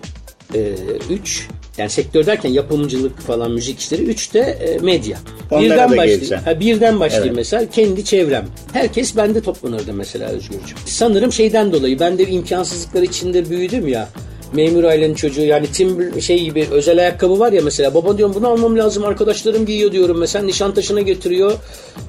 E, 0.54 0.72
üç, 1.10 1.48
yani 1.78 1.90
sektör 1.90 2.26
derken 2.26 2.50
yapımcılık 2.50 3.18
falan 3.20 3.50
müzik 3.50 3.80
işleri. 3.80 4.02
Üç 4.02 4.34
de 4.34 4.40
e, 4.40 4.78
medya. 4.78 5.18
Onlara 5.50 5.64
birden 5.64 5.90
başlayayım. 5.96 6.44
Ha, 6.44 6.60
birden 6.60 7.00
başlayayım 7.00 7.34
Evet. 7.34 7.36
mesela. 7.36 7.70
Kendi 7.70 8.04
çevrem. 8.04 8.46
Herkes 8.72 9.16
bende 9.16 9.40
toplanırdı 9.40 9.92
mesela 9.92 10.28
Özgürcüğüm. 10.28 10.78
Sanırım 10.86 11.32
şeyden 11.32 11.72
dolayı 11.72 12.00
ben 12.00 12.18
de 12.18 12.26
imkansızlıklar 12.26 13.02
içinde 13.02 13.50
büyüdüm 13.50 13.88
ya. 13.88 14.08
Memur 14.56 14.84
ailenin 14.84 15.14
çocuğu 15.14 15.40
yani 15.40 15.66
tim 15.66 16.20
şey 16.20 16.44
gibi 16.44 16.66
özel 16.70 16.98
ayakkabı 16.98 17.38
var 17.38 17.52
ya 17.52 17.62
mesela 17.64 17.94
baba 17.94 18.18
diyorum 18.18 18.34
bunu 18.34 18.48
almam 18.48 18.78
lazım 18.78 19.04
arkadaşlarım 19.04 19.66
giyiyor 19.66 19.92
diyorum 19.92 20.18
mesela 20.18 20.44
Nişantaşı'na 20.44 21.00
getiriyor 21.00 21.52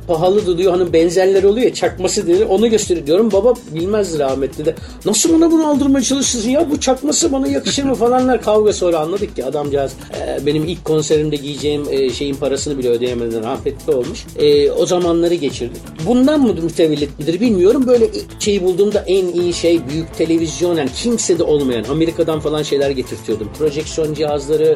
pahalı 0.07 0.57
diyor 0.57 0.71
hani 0.71 0.93
benzerleri 0.93 1.47
oluyor 1.47 1.65
ya 1.65 1.73
çakması 1.73 2.27
dedi 2.27 2.45
onu 2.45 2.69
gösteriyor 2.69 3.07
diyorum. 3.07 3.31
Baba 3.31 3.53
bilmezdi 3.71 4.19
rahmetli 4.19 4.65
de 4.65 4.75
nasıl 5.05 5.33
buna 5.33 5.51
bunu 5.51 5.67
aldırmaya 5.67 6.03
çalışırsın 6.03 6.49
ya 6.49 6.69
bu 6.69 6.79
çakması 6.79 7.31
bana 7.31 7.47
yakışır 7.47 7.83
mı? 7.83 7.95
falanlar 7.95 8.41
kavga 8.41 8.73
sonra 8.73 8.99
anladık 8.99 9.35
ki 9.35 9.45
adamcağız 9.45 9.93
e, 10.19 10.45
benim 10.45 10.65
ilk 10.65 10.85
konserimde 10.85 11.35
giyeceğim 11.35 11.83
e, 11.89 12.09
şeyin 12.09 12.35
parasını 12.35 12.77
bile 12.77 12.89
ödeyemeden 12.89 13.43
rahmetli 13.43 13.93
olmuş. 13.93 14.25
E, 14.39 14.71
o 14.71 14.85
zamanları 14.85 15.33
geçirdik. 15.33 15.81
Bundan 16.05 16.41
mı 16.41 16.53
mütevellit 16.63 17.19
midir 17.19 17.39
bilmiyorum. 17.39 17.87
Böyle 17.87 18.09
şeyi 18.39 18.63
bulduğumda 18.63 19.03
en 19.07 19.27
iyi 19.27 19.53
şey 19.53 19.87
büyük 19.89 20.17
televizyon 20.17 20.75
yani 20.75 20.89
kimsede 20.95 21.43
olmayan 21.43 21.83
Amerika'dan 21.83 22.36
falan 22.39 22.63
şeyler 22.63 22.89
getirtiyordum 22.89 23.49
projeksiyon 23.57 24.13
cihazları 24.13 24.75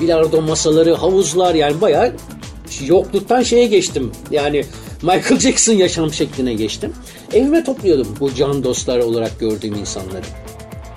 bilardo 0.00 0.42
masaları 0.42 0.94
havuzlar 0.94 1.54
yani 1.54 1.80
bayağı 1.80 2.12
yokluktan 2.86 3.42
şeye 3.42 3.66
geçtim. 3.66 4.12
Yani 4.30 4.64
Michael 5.02 5.40
Jackson 5.40 5.72
yaşam 5.72 6.12
şekline 6.12 6.54
geçtim. 6.54 6.92
Evime 7.32 7.64
topluyordum 7.64 8.16
bu 8.20 8.34
can 8.34 8.64
dostlar 8.64 8.98
olarak 8.98 9.40
gördüğüm 9.40 9.74
insanları. 9.74 10.24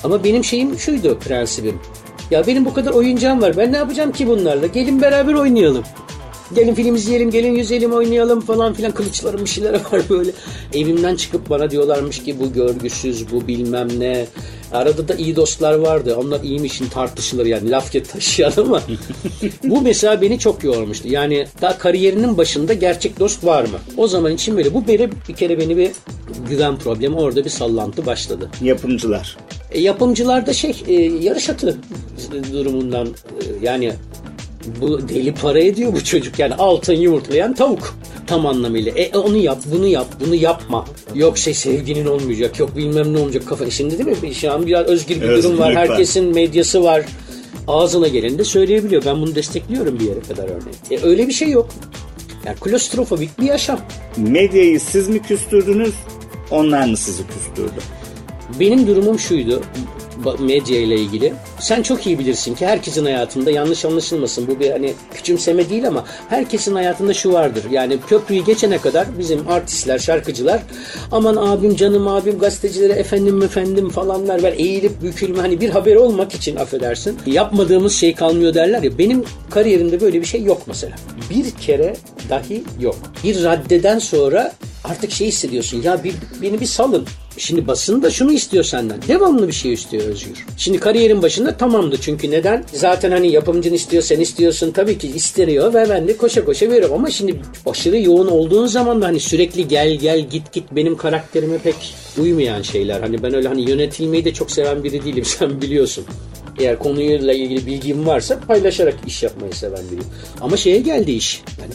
Ama 0.04 0.24
benim 0.24 0.44
şeyim 0.44 0.80
şuydu 0.80 1.20
prensibim. 1.20 1.80
Ya 2.32 2.48
benim 2.48 2.66
bu 2.66 2.74
kadar 2.74 2.92
oyuncağım 2.92 3.42
var. 3.42 3.58
Ben 3.58 3.74
ne 3.74 3.78
yapacağım 3.78 4.12
ki 4.12 4.28
bunlarla? 4.28 4.68
Gelin 4.68 5.02
beraber 5.02 5.34
oynayalım. 5.34 5.84
Gelin 6.56 6.76
film 6.76 6.96
izleyelim, 6.96 7.32
gelin 7.32 7.56
yüzelim 7.56 7.94
oynayalım 7.94 8.42
falan 8.42 8.74
filan. 8.74 8.92
Kılıçlarım 8.92 9.42
bir 9.42 9.50
şeyler 9.50 9.74
var 9.92 10.02
böyle. 10.10 10.32
Evimden 10.74 11.16
çıkıp 11.16 11.50
bana 11.50 11.72
diyorlarmış 11.72 12.24
ki 12.24 12.40
bu 12.40 12.54
görgüsüz, 12.54 13.32
bu 13.32 13.48
bilmem 13.48 13.88
ne. 14.00 14.26
Arada 14.72 15.08
da 15.08 15.16
iyi 15.16 15.36
dostlar 15.36 15.74
vardı. 15.74 16.16
Onlar 16.16 16.44
iyiymişin 16.44 16.88
tartışılır 16.88 17.46
yani 17.46 17.72
laf 17.72 17.92
get 17.92 18.10
taşıyan 18.14 18.54
ama. 18.58 18.82
bu 19.64 19.82
mesela 19.82 20.22
beni 20.22 20.40
çok 20.40 20.64
yormuştu. 20.64 21.08
Yani 21.08 21.48
daha 21.62 21.78
kariyerinin 21.78 22.38
başında 22.38 22.74
gerçek 22.74 23.20
dost 23.20 23.46
var 23.46 23.64
mı? 23.64 23.78
O 23.98 24.08
zaman 24.08 24.32
için 24.32 24.58
böyle. 24.58 24.74
Bu 24.74 24.88
beni 24.88 25.10
bir 25.30 25.34
kere 25.34 25.60
beni 25.60 25.78
bir 25.78 25.92
güven 26.50 26.78
problemi 26.78 27.16
orada 27.16 27.46
bir 27.46 27.50
sallantı 27.50 28.06
başladı. 28.06 28.50
Yapımcılar. 28.62 29.38
E, 29.72 29.82
yapımcılarda 29.82 30.54
şey 30.54 30.84
e, 30.88 30.94
yarış 31.02 31.50
atı 31.50 31.78
durumundan 32.54 33.08
e, 33.08 33.42
yani 33.62 33.94
bu 34.82 35.10
deli 35.10 35.34
para 35.34 35.60
ediyor 35.60 35.94
bu 35.94 36.04
çocuk 36.04 36.40
yani 36.40 36.56
altın 36.56 36.94
yumurtlayan 36.94 37.54
tavuk 37.54 37.96
tam 38.28 38.46
anlamıyla. 38.46 38.92
E 38.92 39.18
onu 39.18 39.38
yap, 39.38 39.62
bunu 39.66 39.88
yap, 39.88 40.08
bunu 40.26 40.36
yapma. 40.36 40.86
Yok 41.16 41.38
şey 41.38 41.54
sevginin 41.54 42.06
olmayacak, 42.06 42.60
yok 42.60 42.78
bilmem 42.78 43.14
ne 43.14 43.18
olmayacak 43.18 43.48
kafa. 43.48 43.70
Şimdi 43.70 44.06
değil 44.06 44.22
mi? 44.24 44.36
Şu 44.36 44.52
an 44.52 44.68
biraz 44.68 44.88
özgür 44.88 45.16
bir 45.16 45.22
durum 45.22 45.34
Özgürlük 45.34 45.60
var. 45.60 45.76
var. 45.76 45.76
Herkesin 45.76 46.26
medyası 46.26 46.84
var. 46.84 47.06
Ağzına 47.68 48.08
geleni 48.08 48.38
de 48.38 48.44
söyleyebiliyor. 48.44 49.06
Ben 49.06 49.22
bunu 49.22 49.36
destekliyorum 49.36 50.00
bir 50.00 50.06
yere 50.06 50.20
kadar 50.20 50.44
örneğin. 50.44 51.04
E, 51.04 51.08
öyle 51.08 51.28
bir 51.28 51.34
şey 51.34 51.50
yok. 51.50 51.70
Yani 52.46 52.58
klostrofobik 52.60 53.40
bir 53.40 53.46
yaşam. 53.46 53.80
Medyayı 54.18 54.80
siz 54.80 55.10
mi 55.10 55.22
küstürdünüz? 55.22 55.94
Onlar 56.52 56.88
mı 56.88 56.98
sizi 56.98 57.24
küstürdü? 57.28 57.82
Benim 58.60 58.88
durumum 58.88 59.20
şuydu 59.20 59.62
medya 60.40 60.82
ile 60.82 60.96
ilgili. 60.96 61.34
Sen 61.64 61.84
çok 61.84 62.08
iyi 62.08 62.20
bilirsin 62.20 62.56
ki 62.56 62.66
herkesin 62.66 63.06
hayatında 63.06 63.52
yanlış 63.52 63.86
anlaşılmasın. 63.86 64.48
Bu 64.48 64.60
bir 64.60 64.72
hani 64.72 64.94
küçümseme 65.14 65.70
değil 65.70 65.88
ama 65.88 66.06
herkesin 66.30 66.74
hayatında 66.76 67.14
şu 67.14 67.34
vardır. 67.34 67.64
Yani 67.72 67.98
köprüyü 68.08 68.46
geçene 68.46 68.78
kadar 68.78 69.08
bizim 69.20 69.48
artistler, 69.48 70.00
şarkıcılar 70.00 70.62
aman 71.12 71.36
abim, 71.36 71.76
canım 71.76 72.08
abim, 72.08 72.40
gazetecilere 72.40 72.94
efendim 72.94 73.42
efendim 73.42 73.90
falanlar 73.90 74.44
ver 74.44 74.54
eğilip 74.54 75.02
bükülme 75.02 75.40
hani 75.40 75.62
bir 75.62 75.70
haber 75.70 75.96
olmak 75.96 76.36
için 76.36 76.56
affedersin. 76.56 77.18
Yapmadığımız 77.26 77.94
şey 77.94 78.16
kalmıyor 78.16 78.54
derler 78.54 78.84
ya. 78.84 78.98
Benim 78.98 79.24
kariyerimde 79.50 80.02
böyle 80.02 80.22
bir 80.22 80.26
şey 80.26 80.44
yok 80.44 80.62
mesela. 80.68 80.96
Bir 81.30 81.52
kere 81.52 81.96
dahi 82.30 82.64
yok. 82.80 82.96
Bir 83.24 83.44
raddeden 83.44 84.00
sonra 84.00 84.54
artık 84.84 85.12
şey 85.12 85.28
hissediyorsun 85.28 85.82
ya 85.82 86.04
bir, 86.04 86.14
beni 86.42 86.60
bir 86.60 86.66
salın. 86.66 87.08
Şimdi 87.38 87.68
basın 87.68 88.04
da 88.04 88.12
şunu 88.12 88.32
istiyor 88.32 88.64
senden. 88.64 89.02
Devamlı 89.08 89.48
bir 89.48 89.54
şey 89.54 89.74
istiyor 89.74 90.04
Özgür. 90.04 90.46
Şimdi 90.58 90.80
kariyerin 90.80 91.22
başında 91.22 91.53
tamamdı 91.58 91.98
çünkü 92.02 92.32
neden? 92.32 92.64
Zaten 92.74 93.12
hani 93.12 93.32
yapımcın 93.32 93.74
istiyor, 93.74 94.04
sen 94.04 94.20
istiyorsun 94.20 94.72
tabii 94.72 94.98
ki 94.98 95.08
isteriyor 95.08 95.74
ve 95.74 95.90
ben 95.90 96.08
de 96.08 96.18
koşa 96.18 96.46
koşa 96.46 96.70
veriyorum. 96.70 96.96
Ama 96.96 97.10
şimdi 97.10 97.42
aşırı 97.66 98.00
yoğun 98.00 98.28
olduğun 98.28 98.66
zaman 98.66 99.02
da 99.02 99.06
hani 99.06 99.20
sürekli 99.20 99.68
gel 99.68 99.96
gel 99.96 100.20
git 100.20 100.54
git 100.54 100.64
benim 100.72 100.98
karakterime 100.98 101.58
pek 101.58 101.96
uymayan 102.18 102.62
şeyler. 102.62 103.02
Hani 103.02 103.24
ben 103.24 103.34
öyle 103.34 103.48
hani 103.48 103.70
yönetilmeyi 103.70 104.26
de 104.26 104.34
çok 104.34 104.52
seven 104.52 104.84
biri 104.84 105.06
değilim 105.06 105.26
sen 105.40 105.62
biliyorsun. 105.62 106.06
Eğer 106.60 106.80
konuyla 106.80 107.34
ilgili 107.34 107.66
bilgim 107.66 108.08
varsa 108.08 108.40
paylaşarak 108.40 108.96
iş 109.08 109.24
yapmayı 109.24 109.54
seven 109.54 109.86
biriyim. 109.86 110.06
Ama 110.42 110.58
şeye 110.58 110.80
geldi 110.80 111.12
iş. 111.12 111.42
Yani 111.62 111.74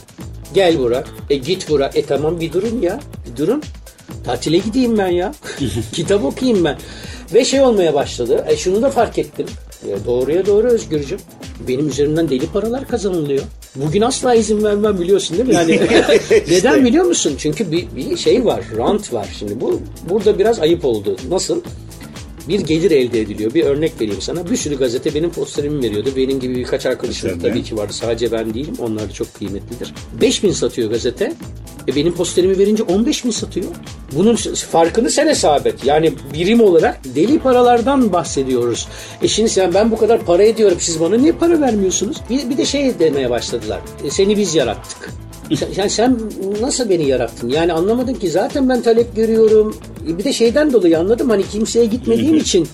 gel 0.54 0.78
Burak, 0.78 1.08
e 1.30 1.37
git 1.37 1.70
Burak, 1.70 1.97
e 1.97 2.02
tamam 2.02 2.40
bir 2.40 2.52
durun 2.52 2.82
ya, 2.82 3.00
bir 3.26 3.37
durun. 3.37 3.62
Tatile 4.25 4.58
gideyim 4.58 4.99
ben 4.99 5.08
ya. 5.08 5.35
Kitap 5.92 6.25
okuyayım 6.25 6.64
ben. 6.64 6.78
Ve 7.35 7.44
şey 7.44 7.61
olmaya 7.61 7.94
başladı. 7.94 8.44
E 8.49 8.56
şunu 8.56 8.82
da 8.82 8.90
fark 8.90 9.18
ettim. 9.18 9.47
E, 9.87 10.06
doğruya 10.06 10.47
doğru 10.47 10.66
Özgürcüm. 10.66 11.18
Benim 11.68 11.88
üzerimden 11.88 12.28
deli 12.28 12.47
paralar 12.47 12.88
kazanılıyor. 12.88 13.42
Bugün 13.76 14.00
asla 14.00 14.35
izin 14.35 14.64
vermem 14.64 15.00
biliyorsun 15.00 15.37
değil 15.37 15.49
mi? 15.49 15.54
Yani 15.54 15.80
neden 16.50 16.85
biliyor 16.85 17.04
musun? 17.04 17.35
Çünkü 17.38 17.73
bir, 17.73 17.97
bir 17.97 18.16
şey 18.16 18.44
var, 18.44 18.61
rant 18.76 19.12
var. 19.12 19.28
Şimdi 19.38 19.61
bu 19.61 19.80
burada 20.11 20.38
biraz 20.38 20.61
ayıp 20.61 20.85
oldu. 20.85 21.16
Nasıl? 21.30 21.61
Bir 22.49 22.61
gelir 22.61 22.90
elde 22.90 23.21
ediliyor. 23.21 23.55
Bir 23.55 23.64
örnek 23.64 24.00
vereyim 24.00 24.21
sana. 24.21 24.50
Bir 24.50 24.57
sürü 24.57 24.78
gazete 24.78 25.14
benim 25.14 25.31
posterimi 25.31 25.83
veriyordu. 25.83 26.11
Benim 26.17 26.40
gibi 26.40 26.57
birkaç 26.57 26.87
arkadaşım 26.87 27.31
Tabii. 27.31 27.43
tabii 27.43 27.62
ki 27.62 27.76
vardı. 27.76 27.93
Sadece 27.93 28.33
ben 28.33 28.55
değilim. 28.55 28.75
Onlar 28.78 29.09
da 29.09 29.12
çok 29.12 29.35
kıymetlidir. 29.35 29.95
5000 30.21 30.52
satıyor 30.52 30.90
gazete. 30.90 31.33
E 31.88 31.97
benim 31.97 32.14
posterimi 32.14 32.59
verince 32.59 32.83
15 32.83 33.25
bin 33.25 33.31
satıyor. 33.31 33.67
Bunun 34.12 34.37
farkını 34.55 35.11
sen 35.11 35.26
hesap 35.26 35.67
et. 35.67 35.85
Yani 35.85 36.12
birim 36.35 36.61
olarak 36.61 37.00
deli 37.05 37.38
paralardan 37.38 38.12
bahsediyoruz. 38.12 38.88
E 39.23 39.28
şimdi 39.28 39.49
sen 39.49 39.75
ben 39.75 39.90
bu 39.90 39.99
kadar 39.99 40.21
para 40.25 40.43
ediyorum. 40.43 40.78
Siz 40.81 41.00
bana 41.00 41.17
niye 41.17 41.33
para 41.33 41.61
vermiyorsunuz? 41.61 42.17
Bir, 42.31 42.50
bir 42.50 42.57
de 42.59 42.64
şey 42.64 42.99
demeye 42.99 43.31
başladılar. 43.31 43.81
E 44.05 44.11
seni 44.11 44.37
biz 44.37 44.55
yarattık. 44.55 45.27
Sen, 45.57 45.88
sen, 45.88 46.19
nasıl 46.61 46.90
beni 46.90 47.09
yarattın? 47.09 47.49
Yani 47.49 47.73
anlamadın 47.73 48.14
ki 48.14 48.31
zaten 48.31 48.69
ben 48.69 48.83
talep 48.83 49.17
görüyorum. 49.17 49.76
E 50.09 50.19
Bir 50.19 50.25
de 50.25 50.33
şeyden 50.33 50.73
dolayı 50.73 50.99
anladım 50.99 51.31
hani 51.31 51.43
kimseye 51.49 51.87
gitmediğim 51.87 52.37
için 52.37 52.69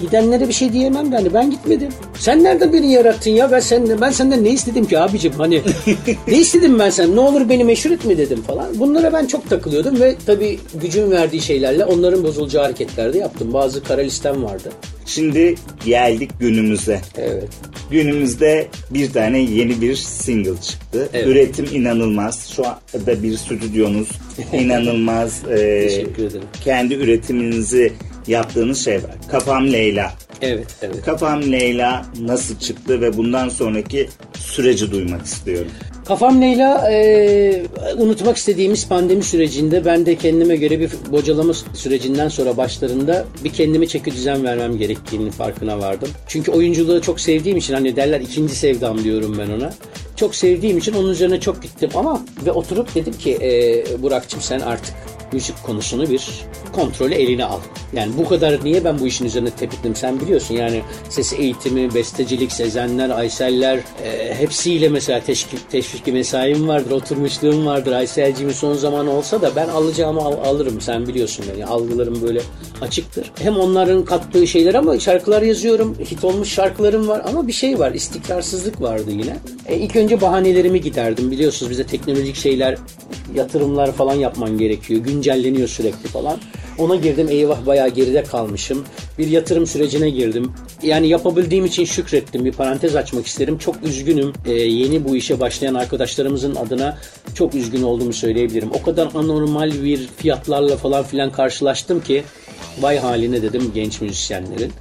gidenlere 0.00 0.48
bir 0.48 0.52
şey 0.52 0.72
diyemem 0.72 1.12
yani 1.12 1.34
ben 1.34 1.50
gitmedim. 1.50 1.88
Sen 2.18 2.44
nereden 2.44 2.72
beni 2.72 2.92
yarattın 2.92 3.30
ya? 3.30 3.52
Ben 3.52 3.60
sen 3.60 4.00
ben 4.00 4.10
senden 4.10 4.44
ne 4.44 4.50
istedim 4.50 4.84
ki 4.84 4.98
abicim? 4.98 5.32
Hani 5.32 5.62
ne 6.28 6.38
istedim 6.38 6.78
ben 6.78 6.90
sen? 6.90 7.16
Ne 7.16 7.20
olur 7.20 7.48
beni 7.48 7.64
meşhur 7.64 7.90
etme 7.90 8.18
dedim 8.18 8.42
falan. 8.42 8.66
Bunlara 8.78 9.12
ben 9.12 9.26
çok 9.26 9.50
takılıyordum 9.50 10.00
ve 10.00 10.16
tabii 10.26 10.58
gücün 10.74 11.10
verdiği 11.10 11.40
şeylerle 11.40 11.84
onların 11.84 12.24
bozulacağı 12.24 12.62
hareketler 12.62 13.12
de 13.12 13.18
yaptım. 13.18 13.52
Bazı 13.52 13.82
kara 13.82 14.00
listem 14.00 14.44
vardı. 14.44 14.70
Şimdi 15.14 15.54
geldik 15.84 16.30
günümüze. 16.40 17.00
Evet. 17.16 17.48
Günümüzde 17.90 18.68
bir 18.90 19.12
tane 19.12 19.38
yeni 19.38 19.80
bir 19.80 19.96
single 19.96 20.60
çıktı. 20.62 21.08
Evet. 21.12 21.26
Üretim 21.26 21.66
inanılmaz. 21.72 22.48
Şu 22.56 22.66
anda 22.66 23.22
bir 23.22 23.36
stüdyonuz 23.36 24.08
inanılmaz. 24.52 25.42
Ee, 25.50 25.86
Teşekkür 25.88 26.22
ederim. 26.24 26.48
Kendi 26.64 26.94
üretiminizi 26.94 27.92
yaptığınız 28.26 28.84
şey 28.84 28.94
var. 28.94 29.14
Kafam 29.30 29.72
Leyla. 29.72 30.12
Evet, 30.42 30.66
evet. 30.82 31.04
Kafam 31.04 31.52
Leyla 31.52 32.06
nasıl 32.20 32.58
çıktı 32.58 33.00
ve 33.00 33.16
bundan 33.16 33.48
sonraki 33.48 34.08
süreci 34.38 34.90
duymak 34.92 35.26
istiyorum. 35.26 35.70
Kafam 36.10 36.40
Leyla 36.40 36.90
e, 36.92 37.62
unutmak 37.98 38.36
istediğimiz 38.36 38.88
pandemi 38.88 39.22
sürecinde 39.22 39.84
ben 39.84 40.06
de 40.06 40.16
kendime 40.16 40.56
göre 40.56 40.80
bir 40.80 40.90
bocalama 41.12 41.52
sürecinden 41.74 42.28
sonra 42.28 42.56
başlarında 42.56 43.24
bir 43.44 43.52
kendime 43.52 43.86
çeki 43.86 44.12
düzen 44.12 44.44
vermem 44.44 44.78
gerektiğini 44.78 45.30
farkına 45.30 45.78
vardım. 45.78 46.08
Çünkü 46.26 46.52
oyunculuğu 46.52 47.02
çok 47.02 47.20
sevdiğim 47.20 47.58
için 47.58 47.74
hani 47.74 47.96
derler 47.96 48.20
ikinci 48.20 48.54
sevdam 48.54 49.04
diyorum 49.04 49.36
ben 49.38 49.50
ona. 49.50 49.72
Çok 50.16 50.34
sevdiğim 50.34 50.78
için 50.78 50.92
onun 50.92 51.10
üzerine 51.10 51.40
çok 51.40 51.62
gittim 51.62 51.90
ama 51.94 52.22
ve 52.46 52.52
oturup 52.52 52.94
dedim 52.94 53.12
ki 53.12 53.38
e, 53.42 54.02
Burak'cığım 54.02 54.40
sen 54.40 54.60
artık 54.60 54.94
müzik 55.32 55.62
konusunu 55.62 56.10
bir 56.10 56.28
kontrolü 56.72 57.14
eline 57.14 57.44
al. 57.44 57.60
Yani 57.92 58.12
bu 58.18 58.28
kadar 58.28 58.64
niye 58.64 58.84
ben 58.84 58.98
bu 58.98 59.06
işin 59.06 59.24
üzerine 59.24 59.50
tepittim 59.50 59.96
sen 59.96 60.20
biliyorsun 60.20 60.54
yani 60.54 60.82
ses 61.08 61.32
eğitimi, 61.32 61.94
bestecilik, 61.94 62.52
Sezenler, 62.52 63.10
Aysel'ler 63.10 63.78
e, 64.04 64.34
hepsiyle 64.34 64.88
mesela 64.88 65.20
teşvik, 65.20 65.70
teşviki 65.70 66.12
mesaim 66.12 66.68
vardır, 66.68 66.90
oturmuşluğum 66.90 67.66
vardır. 67.66 67.92
Aysel'cimin 67.92 68.52
son 68.52 68.74
zaman 68.74 69.06
olsa 69.06 69.42
da 69.42 69.56
ben 69.56 69.68
alacağımı 69.68 70.20
al- 70.20 70.44
alırım 70.44 70.80
sen 70.80 71.06
biliyorsun 71.06 71.44
yani 71.50 71.66
algılarım 71.66 72.22
böyle 72.22 72.40
açıktır. 72.80 73.32
Hem 73.42 73.56
onların 73.56 74.04
kattığı 74.04 74.46
şeyler 74.46 74.74
ama 74.74 74.98
şarkılar 74.98 75.42
yazıyorum, 75.42 75.96
hit 76.10 76.24
olmuş 76.24 76.48
şarkılarım 76.54 77.08
var 77.08 77.22
ama 77.28 77.46
bir 77.46 77.52
şey 77.52 77.78
var, 77.78 77.92
istikrarsızlık 77.92 78.80
vardı 78.80 79.10
yine. 79.10 79.36
E, 79.66 79.76
ilk 79.76 79.96
önce 79.96 80.20
bahanelerimi 80.20 80.80
giderdim 80.80 81.30
biliyorsunuz 81.30 81.70
bize 81.70 81.84
teknolojik 81.86 82.36
şeyler, 82.36 82.78
yatırımlar 83.34 83.92
falan 83.92 84.14
yapman 84.14 84.58
gerekiyor, 84.58 85.00
güncelleniyor 85.00 85.68
sürekli 85.68 86.08
falan. 86.08 86.38
Ona 86.78 86.96
girdim 86.96 87.28
eyvah 87.30 87.66
bayağı 87.66 87.88
geride 87.88 88.22
kalmışım. 88.22 88.84
Bir 89.18 89.26
yatırım 89.26 89.66
sürecine 89.66 90.10
girdim. 90.10 90.52
Yani 90.82 91.08
yapabildiğim 91.08 91.64
için 91.64 91.84
şükrettim. 91.84 92.44
Bir 92.44 92.52
parantez 92.52 92.96
açmak 92.96 93.26
isterim. 93.26 93.58
Çok 93.58 93.76
üzgünüm. 93.82 94.32
Ee, 94.46 94.52
yeni 94.52 95.04
bu 95.04 95.16
işe 95.16 95.40
başlayan 95.40 95.74
arkadaşlarımızın 95.74 96.54
adına 96.54 96.98
çok 97.34 97.54
üzgün 97.54 97.82
olduğumu 97.82 98.12
söyleyebilirim. 98.12 98.70
O 98.80 98.82
kadar 98.82 99.08
anormal 99.14 99.84
bir 99.84 100.08
fiyatlarla 100.16 100.76
falan 100.76 101.04
filan 101.04 101.32
karşılaştım 101.32 102.00
ki 102.00 102.22
vay 102.80 102.98
haline 102.98 103.42
dedim 103.42 103.72
genç 103.74 104.00
müzisyenlerin. 104.00 104.72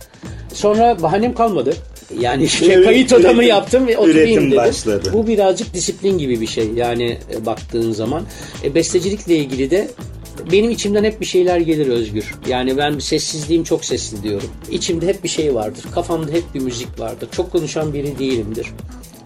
Sonra 0.53 1.01
bahanem 1.01 1.33
kalmadı. 1.33 1.73
Yani 2.19 2.49
şey, 2.49 2.83
kayıt 2.83 3.13
odamı 3.13 3.43
yaptım 3.43 3.87
ve 3.87 3.97
oturayım 3.97 4.45
dedim. 4.45 4.57
başladı. 4.57 5.09
Bu 5.13 5.27
birazcık 5.27 5.73
disiplin 5.73 6.17
gibi 6.17 6.41
bir 6.41 6.47
şey 6.47 6.67
yani 6.75 7.17
e, 7.33 7.45
baktığın 7.45 7.91
zaman. 7.91 8.23
E, 8.63 8.75
bestecilikle 8.75 9.35
ilgili 9.35 9.71
de 9.71 9.87
benim 10.51 10.71
içimden 10.71 11.03
hep 11.03 11.21
bir 11.21 11.25
şeyler 11.25 11.59
gelir 11.59 11.87
Özgür. 11.87 12.35
Yani 12.47 12.77
ben 12.77 12.99
sessizliğim 12.99 13.63
çok 13.63 13.85
sesli 13.85 14.23
diyorum. 14.23 14.49
İçimde 14.71 15.07
hep 15.07 15.23
bir 15.23 15.29
şey 15.29 15.55
vardır. 15.55 15.83
Kafamda 15.91 16.31
hep 16.31 16.43
bir 16.53 16.59
müzik 16.59 16.99
vardır. 16.99 17.29
Çok 17.31 17.51
konuşan 17.51 17.93
biri 17.93 18.19
değilimdir. 18.19 18.67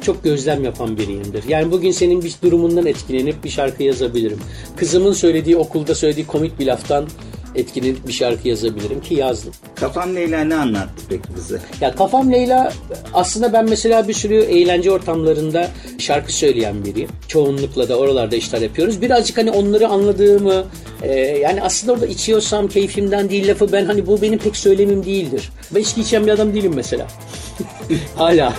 Çok 0.02 0.24
gözlem 0.24 0.64
yapan 0.64 0.98
biriyimdir. 0.98 1.44
Yani 1.48 1.72
bugün 1.72 1.92
senin 1.92 2.24
bir 2.24 2.34
durumundan 2.44 2.86
etkilenip 2.86 3.44
bir 3.44 3.50
şarkı 3.50 3.84
yazabilirim. 3.84 4.40
Kızımın 4.76 5.14
söylediği 5.14 5.58
okulda 5.58 5.96
söylediği 5.96 6.28
komik 6.28 6.60
bir 6.60 6.66
laftan 6.66 7.08
etkilenip 7.56 8.08
bir 8.08 8.14
şarkı 8.14 8.48
yazabilirim 8.48 9.02
ki 9.02 9.14
yazdım. 9.14 9.54
Kafam 9.76 10.16
Leyla 10.16 10.44
ne 10.44 10.56
anlattı 10.56 11.04
peki 11.10 11.24
bize? 11.38 11.60
Ya 11.82 11.96
kafam 11.96 12.32
Leyla 12.32 12.74
aslında 13.14 13.54
ben 13.54 13.70
mesela 13.70 14.08
bir 14.08 14.14
sürü 14.14 14.36
eğlence 14.36 14.92
ortamlarında 14.92 15.70
şarkı 16.00 16.34
söyleyen 16.34 16.86
biriyim. 16.86 17.10
Çoğunlukla 17.28 17.90
da 17.90 17.98
oralarda 17.98 18.36
işler 18.36 18.62
yapıyoruz. 18.62 19.02
Birazcık 19.02 19.38
hani 19.38 19.52
onları 19.52 19.88
anladığımı 19.88 20.66
e, 21.02 21.14
yani 21.20 21.62
aslında 21.62 21.94
orada 21.94 22.06
içiyorsam 22.06 22.68
keyfimden 22.68 23.30
değil 23.30 23.48
lafı 23.48 23.72
ben 23.72 23.86
hani 23.86 24.08
bu 24.08 24.22
benim 24.22 24.40
pek 24.40 24.58
söylemim 24.58 25.06
değildir. 25.06 25.50
Ben 25.72 25.80
içki 25.80 26.02
içen 26.02 26.26
bir 26.26 26.32
adam 26.32 26.54
değilim 26.54 26.72
mesela. 26.76 27.08
Hala. 28.16 28.54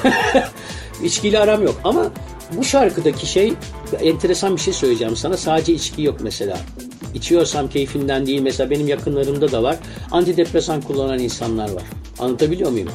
İçkiyle 1.04 1.38
aram 1.38 1.62
yok 1.62 1.80
ama 1.84 2.12
bu 2.52 2.64
şarkıdaki 2.64 3.26
şey 3.26 3.52
enteresan 4.02 4.56
bir 4.56 4.60
şey 4.60 4.74
söyleyeceğim 4.74 5.16
sana. 5.16 5.36
Sadece 5.36 5.72
içki 5.72 6.02
yok 6.02 6.16
mesela. 6.20 6.58
İçiyorsam 7.14 7.68
keyfinden 7.68 8.26
değil 8.26 8.40
mesela 8.40 8.70
benim 8.70 8.88
yakınlarımda 8.88 9.52
da 9.52 9.62
var. 9.62 9.76
Antidepresan 10.10 10.80
kullanan 10.80 11.18
insanlar 11.18 11.70
var. 11.70 11.82
Anlatabiliyor 12.18 12.70
muyum? 12.70 12.88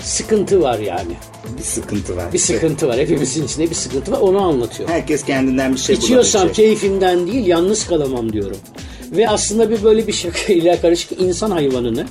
Sıkıntı 0.00 0.62
var 0.62 0.78
yani. 0.78 1.12
Bir 1.58 1.62
sıkıntı 1.62 2.16
var. 2.16 2.32
Bir 2.32 2.38
sıkıntı 2.38 2.88
var. 2.88 2.98
Hepimizin 2.98 3.44
içinde 3.44 3.70
bir 3.70 3.74
sıkıntı 3.74 4.12
var. 4.12 4.18
Onu 4.20 4.42
anlatıyor. 4.42 4.88
Herkes 4.88 5.24
kendinden 5.24 5.74
bir 5.74 5.78
şey 5.78 5.96
İçiyorsam 5.96 6.42
bulabilecek. 6.42 6.66
keyfimden 6.66 7.26
değil 7.26 7.46
yalnız 7.46 7.86
kalamam 7.86 8.32
diyorum. 8.32 8.56
Ve 9.12 9.28
aslında 9.28 9.70
bir 9.70 9.82
böyle 9.82 10.06
bir 10.06 10.12
şakayla 10.12 10.80
karışık 10.80 11.20
insan 11.20 11.50
hayvanını 11.50 12.06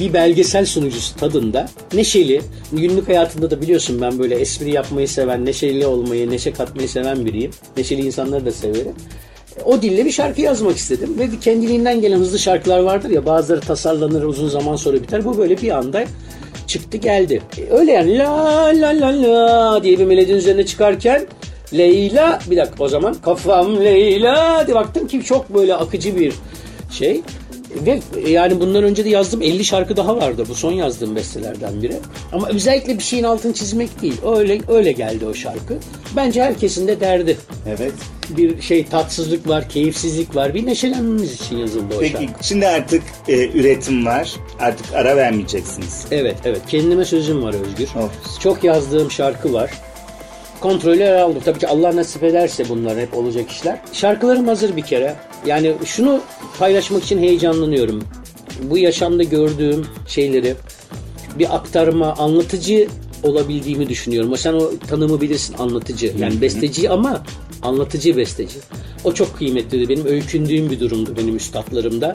bir 0.00 0.12
belgesel 0.12 0.66
sunucusu 0.66 1.16
tadında 1.16 1.68
neşeli, 1.92 2.42
günlük 2.72 3.08
hayatında 3.08 3.50
da 3.50 3.60
biliyorsun 3.62 4.00
ben 4.00 4.18
böyle 4.18 4.34
espri 4.34 4.70
yapmayı 4.70 5.08
seven, 5.08 5.46
neşeli 5.46 5.86
olmayı, 5.86 6.30
neşe 6.30 6.52
katmayı 6.52 6.88
seven 6.88 7.24
biriyim. 7.26 7.50
Neşeli 7.76 8.06
insanları 8.06 8.46
da 8.46 8.50
severim. 8.52 8.92
O 9.64 9.82
dille 9.82 10.04
bir 10.04 10.10
şarkı 10.10 10.40
yazmak 10.40 10.76
istedim 10.76 11.16
ve 11.18 11.28
kendiliğinden 11.40 12.00
gelen 12.00 12.18
hızlı 12.18 12.38
şarkılar 12.38 12.78
vardır 12.80 13.10
ya 13.10 13.26
bazıları 13.26 13.60
tasarlanır 13.60 14.22
uzun 14.22 14.48
zaman 14.48 14.76
sonra 14.76 14.96
biter. 14.96 15.24
Bu 15.24 15.38
böyle 15.38 15.62
bir 15.62 15.70
anda 15.70 16.04
çıktı 16.66 16.96
geldi. 16.96 17.42
E, 17.58 17.70
Öyle 17.74 17.92
yani 17.92 18.18
la 18.18 18.34
la 18.66 19.00
la 19.00 19.22
la 19.22 19.82
diye 19.82 19.98
bir 19.98 20.04
melodinin 20.04 20.36
üzerine 20.38 20.66
çıkarken 20.66 21.26
Leyla 21.72 22.38
bir 22.50 22.56
dakika 22.56 22.84
o 22.84 22.88
zaman 22.88 23.14
kafam 23.14 23.84
Leyla 23.84 24.66
diye 24.66 24.74
baktım 24.74 25.06
ki 25.06 25.22
çok 25.24 25.54
böyle 25.54 25.74
akıcı 25.74 26.16
bir 26.16 26.32
şey. 26.90 27.22
Ve 27.86 28.00
yani 28.30 28.60
bundan 28.60 28.84
önce 28.84 29.04
de 29.04 29.08
yazdığım 29.08 29.42
50 29.42 29.64
şarkı 29.64 29.96
daha 29.96 30.16
vardı. 30.16 30.44
Bu 30.48 30.54
son 30.54 30.72
yazdığım 30.72 31.16
bestelerden 31.16 31.82
biri. 31.82 31.96
Ama 32.32 32.48
özellikle 32.48 32.98
bir 32.98 33.02
şeyin 33.02 33.24
altını 33.24 33.52
çizmek 33.54 34.02
değil. 34.02 34.16
Öyle 34.36 34.60
öyle 34.68 34.92
geldi 34.92 35.26
o 35.26 35.34
şarkı. 35.34 35.74
Bence 36.16 36.42
herkesin 36.42 36.88
de 36.88 37.00
derdi. 37.00 37.36
Evet. 37.68 37.92
Bir 38.30 38.62
şey 38.62 38.86
tatsızlık 38.86 39.48
var, 39.48 39.68
keyifsizlik 39.68 40.36
var. 40.36 40.54
Bir 40.54 40.66
neşelenmemiz 40.66 41.32
için 41.32 41.56
yazıldı 41.56 41.94
o 41.96 42.00
Peki 42.00 42.12
şarkı. 42.12 42.44
şimdi 42.44 42.66
artık 42.68 43.02
e, 43.28 43.48
üretim 43.48 44.06
var. 44.06 44.34
Artık 44.60 44.86
ara 44.94 45.16
vermeyeceksiniz. 45.16 46.04
Evet 46.10 46.36
evet 46.44 46.60
kendime 46.68 47.04
sözüm 47.04 47.42
var 47.42 47.54
Özgür. 47.54 47.84
Of. 47.84 48.40
Çok 48.40 48.64
yazdığım 48.64 49.10
şarkı 49.10 49.52
var. 49.52 49.70
Kontrolü 50.60 51.08
aldım. 51.08 51.42
Tabii 51.44 51.58
ki 51.58 51.68
Allah 51.68 51.96
nasip 51.96 52.22
ederse 52.24 52.68
bunlar 52.68 52.98
hep 52.98 53.14
olacak 53.16 53.50
işler. 53.50 53.78
Şarkılarım 53.92 54.46
hazır 54.48 54.76
bir 54.76 54.82
kere. 54.82 55.14
Yani 55.46 55.74
şunu 55.84 56.20
paylaşmak 56.58 57.04
için 57.04 57.18
heyecanlanıyorum. 57.18 58.04
Bu 58.62 58.78
yaşamda 58.78 59.22
gördüğüm 59.22 59.86
şeyleri 60.08 60.54
bir 61.38 61.54
aktarma, 61.56 62.12
anlatıcı 62.12 62.88
olabildiğimi 63.22 63.88
düşünüyorum. 63.88 64.36
Sen 64.36 64.52
o 64.52 64.70
tanımı 64.88 65.20
bilirsin 65.20 65.54
anlatıcı. 65.58 66.12
Yani 66.18 66.40
besteci 66.40 66.90
ama 66.90 67.22
Anlatıcı 67.64 68.16
besteci. 68.16 68.58
O 69.04 69.14
çok 69.14 69.38
kıymetli 69.38 69.88
benim 69.88 70.06
öykündüğüm 70.06 70.70
bir 70.70 70.80
durumdu 70.80 71.16
benim 71.16 71.36
üstadlarımda. 71.36 72.14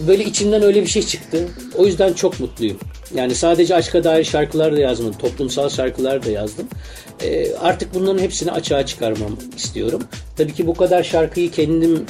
Böyle 0.00 0.24
içimden 0.24 0.62
öyle 0.62 0.82
bir 0.82 0.86
şey 0.86 1.02
çıktı. 1.02 1.48
O 1.76 1.86
yüzden 1.86 2.12
çok 2.12 2.40
mutluyum. 2.40 2.78
Yani 3.14 3.34
sadece 3.34 3.74
aşka 3.74 4.04
dair 4.04 4.24
şarkılar 4.24 4.76
da 4.76 4.80
yazmadım. 4.80 5.18
Toplumsal 5.18 5.68
şarkılar 5.68 6.24
da 6.24 6.30
yazdım. 6.30 6.68
Ee, 7.22 7.54
artık 7.54 7.94
bunların 7.94 8.18
hepsini 8.18 8.52
açığa 8.52 8.86
çıkarmam 8.86 9.36
istiyorum. 9.56 10.02
Tabii 10.36 10.54
ki 10.54 10.66
bu 10.66 10.74
kadar 10.74 11.02
şarkıyı 11.02 11.50
kendim 11.50 12.06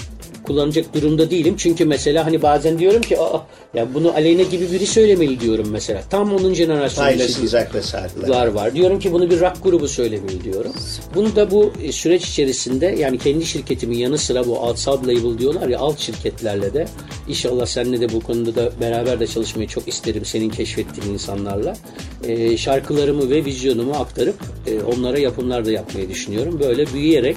kullanacak 0.49 0.95
durumda 0.95 1.31
değilim. 1.31 1.55
Çünkü 1.59 1.85
mesela 1.85 2.27
hani 2.27 2.43
bazen 2.43 2.79
diyorum 2.79 3.01
ki 3.03 3.19
Aa, 3.21 3.43
ya 3.75 3.95
bunu 3.95 4.13
Aleyna 4.13 4.43
gibi 4.43 4.73
biri 4.73 4.87
söylemeli 4.87 5.41
diyorum 5.41 5.69
mesela. 5.71 6.03
Tam 6.11 6.35
onun 6.35 6.55
jenerasyonu 6.55 7.07
Paylaşılacak 7.09 7.75
da 7.75 7.83
şarkılar. 7.83 8.47
var. 8.47 8.75
Diyorum 8.75 8.99
ki 8.99 9.13
bunu 9.13 9.31
bir 9.31 9.41
rock 9.41 9.63
grubu 9.63 9.89
söylemeli 9.89 10.45
diyorum. 10.45 10.73
Bunu 11.15 11.37
da 11.37 11.51
bu 11.51 11.73
e, 11.83 11.93
süreç 11.93 12.29
içerisinde 12.29 12.87
yani 12.87 13.19
kendi 13.19 13.47
şirketimin 13.47 13.99
yanı 13.99 14.19
sıra 14.19 14.47
bu 14.47 14.59
alt 14.61 14.79
sub 14.79 15.03
label 15.03 15.39
diyorlar 15.39 15.69
ya 15.69 15.79
alt 15.79 15.99
şirketlerle 15.99 16.75
de 16.75 16.87
inşallah 17.29 17.67
seninle 17.67 18.01
de 18.01 18.13
bu 18.13 18.21
konuda 18.21 18.55
da 18.55 18.73
beraber 18.81 19.21
de 19.21 19.27
çalışmayı 19.27 19.69
çok 19.69 19.89
isterim 19.89 20.25
senin 20.25 20.51
keşfettiğin 20.51 21.13
insanlarla. 21.15 21.77
Ee, 22.25 22.57
şarkılarımı 22.57 23.31
ve 23.31 23.45
vizyonumu 23.45 23.93
aktarıp 23.95 24.37
e, 24.67 24.83
onlara 24.83 25.19
yapımlar 25.19 25.65
da 25.65 25.71
yapmayı 25.73 26.09
düşünüyorum. 26.09 26.61
Böyle 26.61 26.87
büyüyerek 26.93 27.37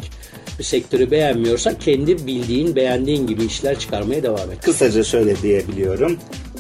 bir 0.60 0.64
sektörü 0.64 1.12
beğenmiyorsak 1.12 1.82
kendi 1.82 2.28
bildiğin, 2.28 2.76
beğendiğin 2.76 3.28
gibi 3.28 3.46
işler 3.46 3.80
çıkarmaya 3.80 4.24
devam 4.24 4.52
et. 4.52 4.62
Kısaca 4.62 5.04
şöyle 5.04 5.42
diyebiliyorum. 5.42 6.18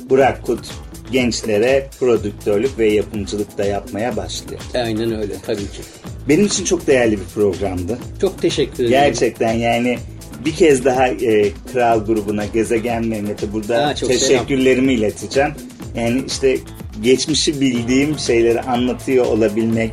Burak 0.09 0.43
Kut 0.45 0.71
gençlere 1.11 1.89
prodüktörlük 1.99 2.79
ve 2.79 2.93
yapımcılık 2.93 3.57
da 3.57 3.65
yapmaya 3.65 4.17
başlıyor. 4.17 4.61
Aynen 4.75 5.21
öyle 5.21 5.33
tabii 5.45 5.57
ki. 5.57 5.81
Benim 6.29 6.45
için 6.45 6.65
çok 6.65 6.87
değerli 6.87 7.19
bir 7.19 7.25
programdı. 7.35 7.97
Çok 8.21 8.41
teşekkür 8.41 8.73
ederim. 8.73 8.89
Gerçekten 8.89 9.53
yani 9.53 9.97
bir 10.45 10.51
kez 10.55 10.85
daha 10.85 11.07
e, 11.07 11.51
Kral 11.73 12.05
grubuna, 12.05 12.45
Gezegen 12.45 13.05
Mehmet'e 13.07 13.53
burada 13.53 13.87
Ha, 13.87 13.93
teşekkürlerimi 13.93 14.93
ileteceğim. 14.93 15.51
Yani 15.95 16.23
işte 16.27 16.57
geçmişi 17.03 17.61
bildiğim 17.61 18.19
şeyleri 18.19 18.61
anlatıyor 18.61 19.25
olabilmek, 19.25 19.91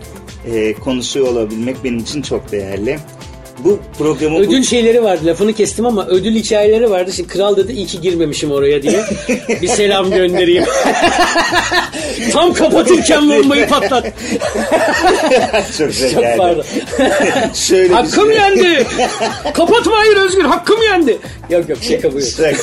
e, 0.53 0.73
konuşuyor 0.73 1.29
olabilmek 1.29 1.85
benim 1.85 1.99
için 1.99 2.23
çok 2.23 2.53
değerli. 2.53 2.99
Bu 3.65 3.79
programı 3.99 4.37
bu- 4.39 4.41
Ödül 4.41 4.63
şeyleri 4.63 5.03
vardı 5.03 5.27
lafını 5.27 5.53
kestim 5.53 5.87
ama 5.87 6.07
ödül 6.07 6.35
hikayeleri 6.35 6.91
vardı. 6.91 7.13
Şimdi 7.13 7.29
kral 7.29 7.57
dedi 7.57 7.73
iyi 7.73 7.87
ki 7.87 8.01
girmemişim 8.01 8.51
oraya 8.53 8.83
diye. 8.83 9.01
bir 9.63 9.69
selam 9.69 10.11
göndereyim. 10.11 10.65
Tam 12.33 12.53
kapatırken 12.55 13.31
bombayı 13.31 13.69
patlat. 13.69 14.05
çok 15.69 15.73
Çok 15.79 15.93
şekerli. 15.93 16.37
pardon. 16.39 16.65
Şöyle 17.55 17.95
hakkım 17.95 18.27
şey- 18.33 18.37
yendi. 18.37 18.87
Kapatma 19.55 19.93
hayır 19.99 20.17
Özgür 20.17 20.45
hakkım 20.45 20.83
yendi. 20.83 21.19
Yok 21.51 21.69
yok 21.69 21.79
şaka 21.83 22.13
bu. 22.13 22.21
Şaka. 22.21 22.57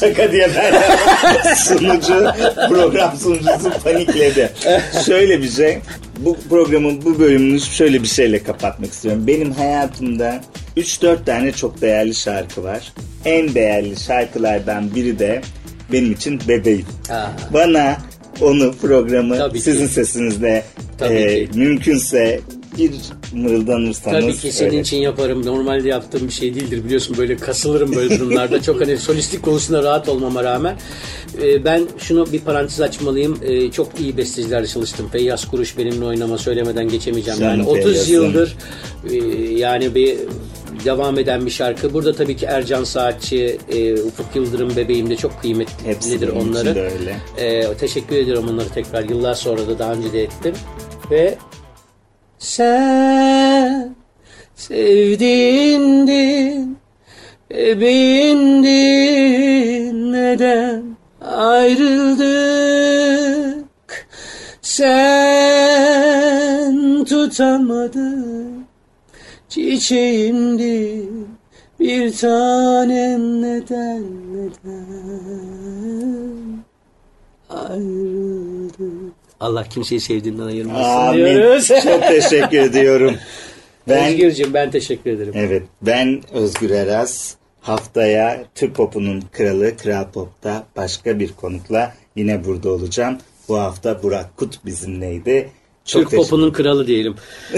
Şaka 0.00 0.32
diye 0.32 0.50
ben 0.56 1.54
sunucu, 1.54 2.26
program 2.68 3.16
sunucusu 3.22 3.70
panikledi. 3.84 4.52
Şöyle 5.06 5.42
bir 5.42 5.50
şey. 5.50 5.78
Bu 6.24 6.36
programın 6.48 7.02
bu 7.04 7.18
bölümünü 7.18 7.60
şöyle 7.60 8.02
bir 8.02 8.08
şeyle 8.08 8.42
kapatmak 8.42 8.90
istiyorum. 8.92 9.26
Benim 9.26 9.52
hayatımda 9.52 10.40
3-4 10.76 11.24
tane 11.24 11.52
çok 11.52 11.80
değerli 11.80 12.14
şarkı 12.14 12.62
var. 12.62 12.92
En 13.24 13.54
değerli 13.54 13.96
şarkılardan 14.00 14.94
biri 14.94 15.18
de 15.18 15.40
benim 15.92 16.12
için 16.12 16.40
Bebeğim. 16.48 16.86
Aa. 17.10 17.26
Bana 17.54 17.96
onu 18.40 18.74
programı 18.82 19.38
Tabii 19.38 19.58
ki. 19.58 19.64
sizin 19.64 19.86
sesinizle 19.86 20.64
Tabii 20.98 21.14
e, 21.14 21.44
ki. 21.44 21.58
mümkünse 21.58 22.40
bir 22.88 23.00
mırıldanırsanız. 23.38 24.20
Tabii 24.20 24.36
ki 24.36 24.52
senin 24.52 24.70
öyle. 24.70 24.80
için 24.80 24.96
yaparım. 24.96 25.46
Normalde 25.46 25.88
yaptığım 25.88 26.26
bir 26.28 26.32
şey 26.32 26.54
değildir 26.54 26.84
biliyorsun. 26.84 27.16
Böyle 27.18 27.36
kasılırım 27.36 27.96
böyle 27.96 28.18
durumlarda. 28.18 28.62
Çok 28.62 28.80
hani 28.80 28.98
solistik 28.98 29.42
konusunda 29.42 29.82
rahat 29.82 30.08
olmama 30.08 30.44
rağmen. 30.44 30.76
Ee, 31.42 31.64
ben 31.64 31.82
şunu 31.98 32.32
bir 32.32 32.40
parantez 32.40 32.80
açmalıyım. 32.80 33.38
Ee, 33.42 33.70
çok 33.70 34.00
iyi 34.00 34.16
bestecilerle 34.16 34.66
çalıştım. 34.66 35.08
Feyyaz 35.12 35.48
Kuruş 35.48 35.78
benimle 35.78 36.04
oynama 36.04 36.38
söylemeden 36.38 36.88
geçemeyeceğim. 36.88 37.40
Canım 37.40 37.58
Yani 37.58 37.68
30 37.68 37.84
Feyyaz'ım. 37.84 38.14
yıldır 38.14 38.56
e, 39.10 39.16
yani 39.58 39.94
bir 39.94 40.16
devam 40.84 41.18
eden 41.18 41.46
bir 41.46 41.50
şarkı. 41.50 41.94
Burada 41.94 42.12
tabii 42.12 42.36
ki 42.36 42.46
Ercan 42.46 42.84
Saatçi, 42.84 43.58
e, 43.72 43.94
Ufuk 43.94 44.26
Yıldırım 44.36 44.76
bebeğim 44.76 45.10
de 45.10 45.16
çok 45.16 45.40
kıymetlidir 45.40 46.28
onları. 46.28 46.68
öyle. 46.80 47.16
Ee, 47.38 47.74
teşekkür 47.80 48.16
ediyorum 48.16 48.48
onları 48.52 48.68
tekrar 48.68 49.08
yıllar 49.08 49.34
sonra 49.34 49.66
da 49.68 49.78
daha 49.78 49.92
önce 49.92 50.12
de 50.12 50.22
ettim. 50.22 50.54
Ve 51.10 51.38
sen 52.40 53.94
sevdiğindin, 54.54 56.78
bebeğindin 57.50 60.12
neden 60.12 60.96
ayrıldık? 61.20 62.26
Sen 64.62 65.44
tutamadın, 67.04 68.64
çiçeğimdin, 69.48 71.28
bir 71.80 72.16
tanem 72.16 73.42
neden 73.42 74.04
neden 74.32 74.84
ayrıldık? 77.50 79.19
Allah 79.40 79.64
kimseyi 79.64 80.00
sevdiğinden 80.00 80.46
ayırmasın 80.46 80.90
Amin. 80.90 81.24
diyoruz. 81.24 81.66
Çok 81.68 82.02
teşekkür 82.02 82.58
ediyorum. 82.58 83.14
Ben 83.88 84.12
Özgürcüğüm 84.12 84.54
ben 84.54 84.70
teşekkür 84.70 85.10
ederim. 85.10 85.32
evet 85.36 85.62
ben 85.82 86.22
Özgür 86.32 86.70
Eraz. 86.70 87.34
Haftaya 87.60 88.44
Türk 88.54 88.74
Pop'unun 88.74 89.20
kralı 89.32 89.76
Kral 89.76 90.04
Pop'ta 90.12 90.66
başka 90.76 91.18
bir 91.18 91.32
konukla 91.32 91.92
yine 92.16 92.44
burada 92.44 92.70
olacağım. 92.70 93.18
Bu 93.48 93.58
hafta 93.58 94.02
Burak 94.02 94.36
Kut 94.36 94.64
bizimleydi. 94.66 95.48
Çok 95.84 96.02
Türk 96.10 96.20
popunun 96.20 96.50
kralı 96.52 96.86
diyelim. 96.86 97.14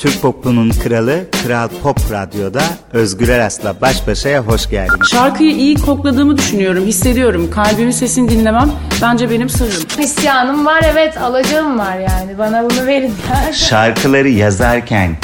Türk 0.00 0.22
Pop'unun 0.22 0.70
kralı 0.70 1.24
Kral 1.44 1.68
Pop 1.82 2.12
Radyo'da 2.12 2.62
Özgür 2.92 3.28
Eras'la 3.28 3.80
baş 3.80 4.06
başaya 4.06 4.40
hoş 4.40 4.70
geldiniz. 4.70 5.08
Şarkıyı 5.10 5.52
iyi 5.52 5.76
kokladığımı 5.76 6.36
düşünüyorum, 6.38 6.86
hissediyorum. 6.86 7.50
Kalbimin 7.50 7.90
sesini 7.90 8.28
dinlemem 8.28 8.72
bence 9.02 9.30
benim 9.30 9.48
sırrım. 9.48 9.82
İsyanım 9.98 10.66
var 10.66 10.84
evet 10.92 11.18
alacağım 11.18 11.78
var 11.78 11.98
yani. 11.98 12.38
Bana 12.38 12.70
bunu 12.70 12.86
verin. 12.86 13.14
Şarkıları 13.52 14.28
yazarken 14.28 15.16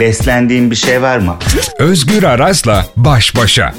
beslendiğin 0.00 0.70
bir 0.70 0.76
şey 0.76 1.02
var 1.02 1.18
mı? 1.18 1.36
Özgür 1.78 2.22
Araz'la 2.22 2.84
baş 2.96 3.36
başa. 3.36 3.74